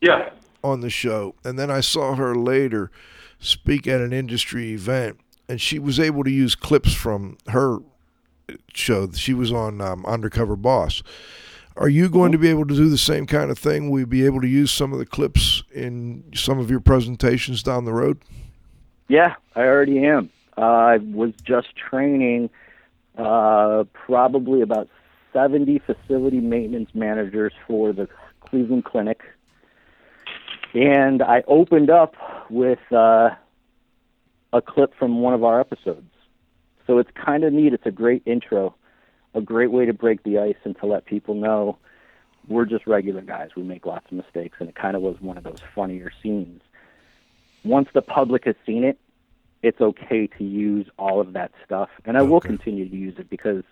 [0.00, 0.30] Yeah.
[0.62, 2.90] on the show, and then I saw her later
[3.38, 5.18] speak at an industry event,
[5.48, 7.78] and she was able to use clips from her
[8.74, 9.10] show.
[9.12, 11.02] She was on um, Undercover Boss.
[11.76, 13.90] Are you going to be able to do the same kind of thing?
[13.90, 17.62] Will you be able to use some of the clips in some of your presentations
[17.62, 18.18] down the road?
[19.08, 20.30] Yeah, I already am.
[20.62, 22.50] I was just training
[23.16, 24.88] uh, probably about
[25.32, 28.08] 70 facility maintenance managers for the
[28.40, 29.20] Cleveland Clinic.
[30.74, 32.14] And I opened up
[32.48, 33.30] with uh,
[34.52, 36.06] a clip from one of our episodes.
[36.86, 37.72] So it's kind of neat.
[37.72, 38.74] It's a great intro,
[39.34, 41.78] a great way to break the ice and to let people know
[42.48, 43.50] we're just regular guys.
[43.56, 46.62] We make lots of mistakes, and it kind of was one of those funnier scenes.
[47.64, 48.98] Once the public has seen it,
[49.62, 53.28] it's okay to use all of that stuff, and I will continue to use it
[53.28, 53.62] because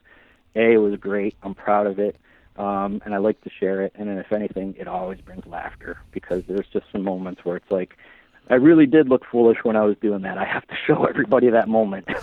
[0.55, 1.37] a it was great.
[1.43, 2.17] I'm proud of it,
[2.57, 3.93] um, and I like to share it.
[3.95, 7.71] And then if anything, it always brings laughter because there's just some moments where it's
[7.71, 7.97] like,
[8.51, 10.39] I really did look foolish when I was doing that.
[10.39, 12.09] I have to show everybody that moment.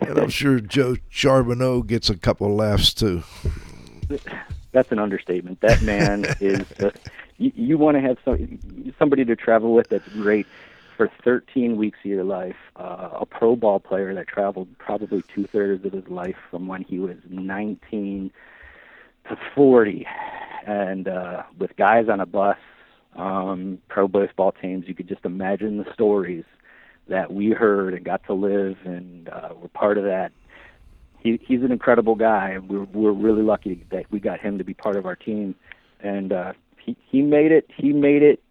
[0.00, 3.22] And I'm sure Joe Charbonneau gets a couple of laughs too.
[4.72, 5.60] That's an understatement.
[5.60, 6.70] That man is.
[6.72, 6.90] Uh,
[7.38, 10.46] you, you want to have some, somebody to travel with that's great
[10.96, 12.56] for 13 weeks of your life.
[12.76, 16.82] Uh, a pro ball player that traveled probably two thirds of his life from when
[16.82, 18.30] he was 19
[19.28, 20.06] to 40,
[20.66, 22.58] and uh, with guys on a bus,
[23.16, 24.86] um, pro baseball teams.
[24.86, 26.44] You could just imagine the stories
[27.08, 30.32] that we heard and got to live, and uh, we're part of that
[31.26, 32.58] he he's an incredible guy.
[32.58, 35.54] We're we're really lucky that we got him to be part of our team,
[36.00, 37.68] and uh, he he made it.
[37.76, 38.42] He made it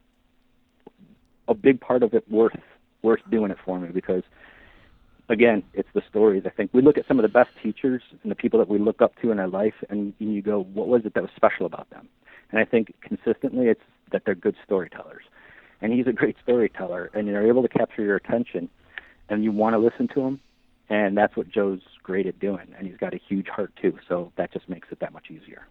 [1.48, 2.58] a big part of it worth
[3.02, 4.24] worth doing it for me because
[5.30, 6.44] again, it's the stories.
[6.46, 8.80] I think we look at some of the best teachers and the people that we
[8.80, 11.32] look up to in our life, and, and you go, what was it that was
[11.36, 12.08] special about them?
[12.52, 13.82] And I think consistently, it's
[14.12, 15.24] that they're good storytellers,
[15.82, 18.70] and he's a great storyteller, and they're able to capture your attention,
[19.30, 20.40] and you want to listen to him
[20.90, 23.98] and that's what Joe's great at doing, and he's got a huge heart too.
[24.08, 25.68] So that just makes it that much easier.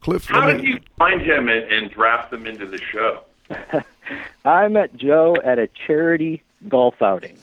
[0.00, 3.24] Cliff, How did you find him and, and draft him into the show?
[4.44, 7.38] I met Joe at a charity golf outing.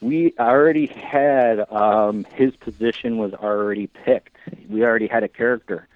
[0.00, 4.36] We already had um, his position was already picked.
[4.68, 5.88] We already had a character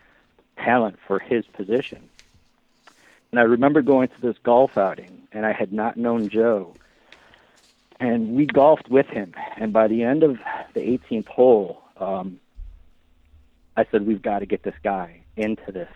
[0.56, 2.08] talent for his position.
[3.30, 6.74] And I remember going to this golf outing, and I had not known Joe.
[8.00, 9.34] And we golfed with him.
[9.56, 10.38] And by the end of
[10.72, 12.40] the 18th hole, um,
[13.76, 15.90] I said, We've got to get this guy into this,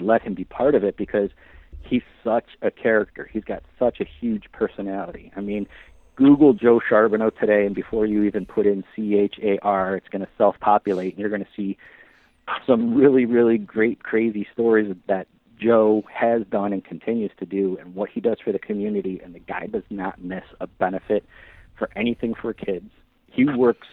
[0.00, 1.30] let him be part of it because
[1.84, 3.28] he's such a character.
[3.32, 5.32] He's got such a huge personality.
[5.36, 5.66] I mean,
[6.16, 10.08] Google Joe Charbonneau today, and before you even put in C H A R, it's
[10.08, 11.76] going to self populate, and you're going to see
[12.66, 15.26] some really, really great, crazy stories that
[15.58, 19.20] Joe has done and continues to do, and what he does for the community.
[19.22, 21.24] And the guy does not miss a benefit
[21.78, 22.90] for anything for kids.
[23.26, 23.88] He works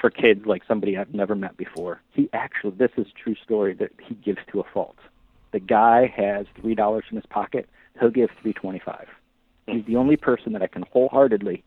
[0.00, 2.00] for kids like somebody I've never met before.
[2.10, 4.96] He actually, this is true story that he gives to a fault.
[5.52, 7.68] The guy has three dollars in his pocket.
[7.98, 9.06] He'll give three twenty-five.
[9.66, 11.62] He's the only person that I can wholeheartedly,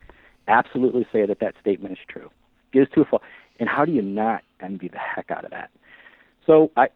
[0.48, 2.30] absolutely say that that statement is true.
[2.74, 3.22] Gives to a fault.
[3.60, 5.70] And how do you not envy the heck out of that?
[6.48, 6.88] So I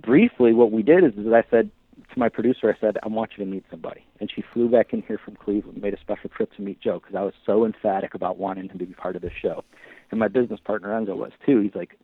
[0.00, 1.70] briefly what we did is, is I said
[2.12, 4.04] to my producer, I said, I want you to meet somebody.
[4.20, 7.00] And she flew back in here from Cleveland, made a special trip to meet Joe
[7.00, 9.64] because I was so emphatic about wanting him to be part of this show.
[10.10, 11.60] And my business partner Enzo was too.
[11.60, 11.98] He's like,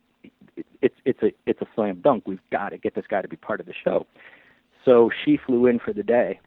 [0.86, 2.24] it's it's a it's a slam dunk.
[2.26, 4.06] We've got to get this guy to be part of the show.
[4.84, 6.38] So she flew in for the day.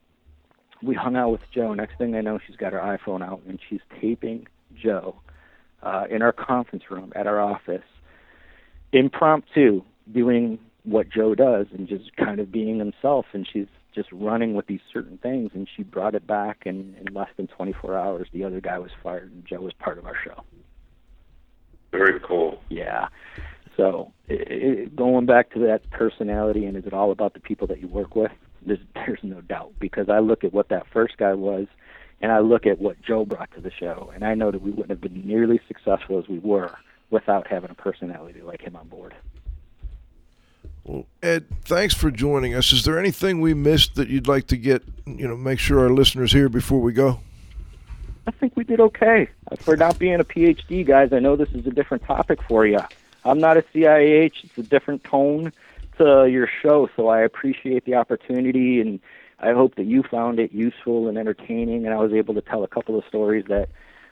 [0.82, 1.74] We hung out with Joe.
[1.74, 4.48] Next thing I know, she's got her iPhone out and she's taping
[4.82, 5.16] Joe
[5.84, 7.84] uh, in our conference room at our office,
[8.94, 9.82] impromptu,
[10.14, 13.26] doing what Joe does and just kind of being himself.
[13.34, 15.52] And she's just running with these certain things.
[15.54, 18.92] And she brought it back, and in less than 24 hours, the other guy was
[19.04, 20.44] fired, and Joe was part of our show.
[21.92, 22.62] Very cool.
[22.70, 23.08] Yeah.
[23.80, 27.80] So it, going back to that personality, and is it all about the people that
[27.80, 28.32] you work with?
[28.62, 31.68] There's, there's no doubt because I look at what that first guy was,
[32.22, 34.72] and I look at what Joe brought to the show, and I know that we
[34.72, 36.76] wouldn't have been nearly successful as we were
[37.10, 39.16] without having a personality like him on board.
[40.84, 42.74] Well, Ed, thanks for joining us.
[42.74, 45.90] Is there anything we missed that you'd like to get, you know, make sure our
[45.90, 47.22] listeners hear before we go?
[48.28, 51.14] I think we did okay for not being a PhD, guys.
[51.14, 52.80] I know this is a different topic for you.
[53.26, 54.44] I'm not a CIH.
[54.44, 55.52] It's a different tone
[55.98, 59.00] to your show, so I appreciate the opportunity, and
[59.40, 61.86] I hope that you found it useful and entertaining.
[61.86, 63.70] And I was able to tell a couple of stories that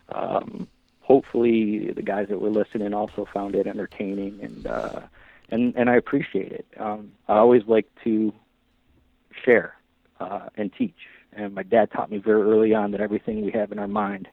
[0.10, 0.68] um,
[1.02, 5.00] hopefully the guys that were listening also found it entertaining, and uh,
[5.50, 6.66] and and I appreciate it.
[6.78, 8.34] Um, I always like to
[9.46, 9.76] share
[10.20, 10.96] uh, and teach.
[11.34, 14.28] And my dad taught me very early on that everything we have in our mind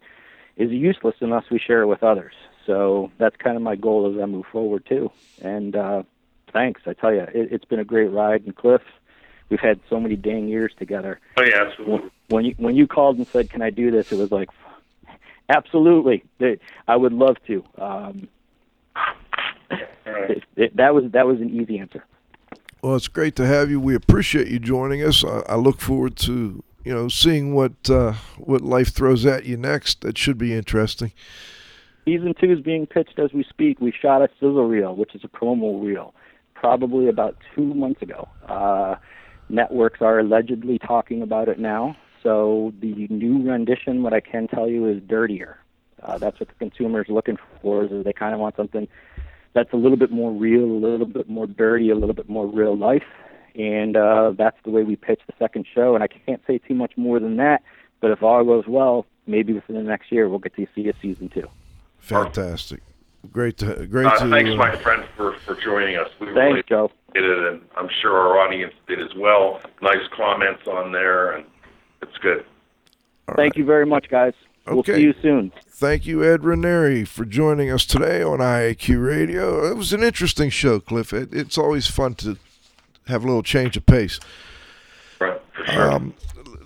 [0.57, 2.35] is useless unless we share it with others.
[2.67, 5.11] So that's kind of my goal as I move forward too.
[5.43, 6.03] And uh,
[6.53, 8.45] thanks, I tell you, it, it's been a great ride.
[8.45, 8.83] And Cliff,
[9.49, 11.21] we've had so many dang years together.
[11.37, 12.11] Oh, yeah, absolutely.
[12.29, 14.49] When you when you called and said, "Can I do this?" It was like,
[15.49, 16.25] absolutely,
[16.89, 17.65] I would love to.
[17.77, 18.29] Um,
[19.71, 20.31] All right.
[20.31, 22.05] it, it, that was that was an easy answer.
[22.83, 23.81] Well, it's great to have you.
[23.81, 25.25] We appreciate you joining us.
[25.25, 29.57] I, I look forward to you know seeing what uh, what life throws at you
[29.57, 30.01] next.
[30.01, 31.12] That should be interesting.
[32.05, 33.80] Season two is being pitched as we speak.
[33.80, 36.14] We shot a sizzle reel, which is a promo reel.
[36.55, 38.26] probably about two months ago.
[38.48, 38.94] Uh,
[39.50, 41.94] networks are allegedly talking about it now.
[42.22, 45.59] So the new rendition, what I can tell you, is dirtier.
[46.02, 47.84] Uh, that's what the consumer is looking for.
[47.84, 48.88] Is they kind of want something
[49.52, 52.46] that's a little bit more real, a little bit more dirty, a little bit more
[52.46, 53.05] real life.
[53.55, 55.94] And uh, that's the way we pitch the second show.
[55.94, 57.62] And I can't say too much more than that.
[58.00, 60.94] But if all goes well, maybe within the next year we'll get to see a
[61.02, 61.48] season two.
[62.05, 62.80] Fantastic.
[63.32, 66.09] Great to great Uh, to thanks, uh, my friend, for, for joining us.
[66.20, 66.90] We Thanks, really Joe.
[67.14, 69.61] did it, and I'm sure our audience did as well.
[69.80, 71.46] Nice comments on there, and
[72.02, 72.44] it's good.
[73.36, 74.34] Thank you very much, guys.
[74.66, 74.96] We'll Okay.
[74.96, 75.52] see you soon.
[75.70, 79.64] Thank you, Ed Ranieri, for joining us today on IAQ Radio.
[79.70, 81.14] It was an interesting show, Cliff.
[81.14, 82.36] It, it's always fun to
[83.09, 84.20] have a little change of pace.
[85.18, 85.90] Right, for sure.
[85.92, 86.14] Um,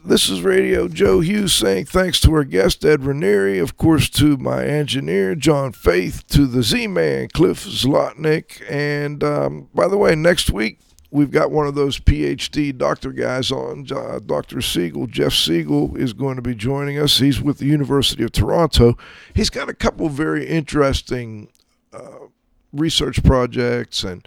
[0.08, 4.38] this is Radio Joe Hughes saying thanks to our guest, Ed Ranieri, of course, to
[4.38, 8.62] my engineer, John Faith, to the Z Man, Cliff Zlotnick.
[8.70, 10.80] And um, by the way, next week,
[11.10, 14.62] we've got one of those PhD doctor guys on, uh, Dr.
[14.62, 15.08] Siegel.
[15.08, 17.18] Jeff Siegel is going to be joining us.
[17.18, 18.96] He's with the University of Toronto.
[19.34, 21.50] He's got a couple very interesting
[21.92, 22.27] uh,
[22.72, 24.26] research projects and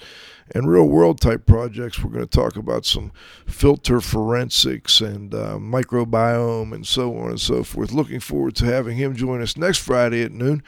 [0.54, 2.04] and real world type projects.
[2.04, 3.12] We're going to talk about some
[3.46, 7.92] filter forensics and uh, microbiome and so on and so forth.
[7.92, 10.64] Looking forward to having him join us next Friday at noon.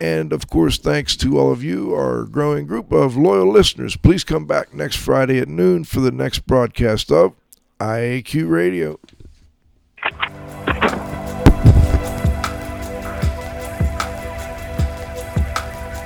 [0.00, 3.96] And of course, thanks to all of you, our growing group of loyal listeners.
[3.96, 7.34] Please come back next Friday at noon for the next broadcast of
[7.80, 9.00] IAQ Radio.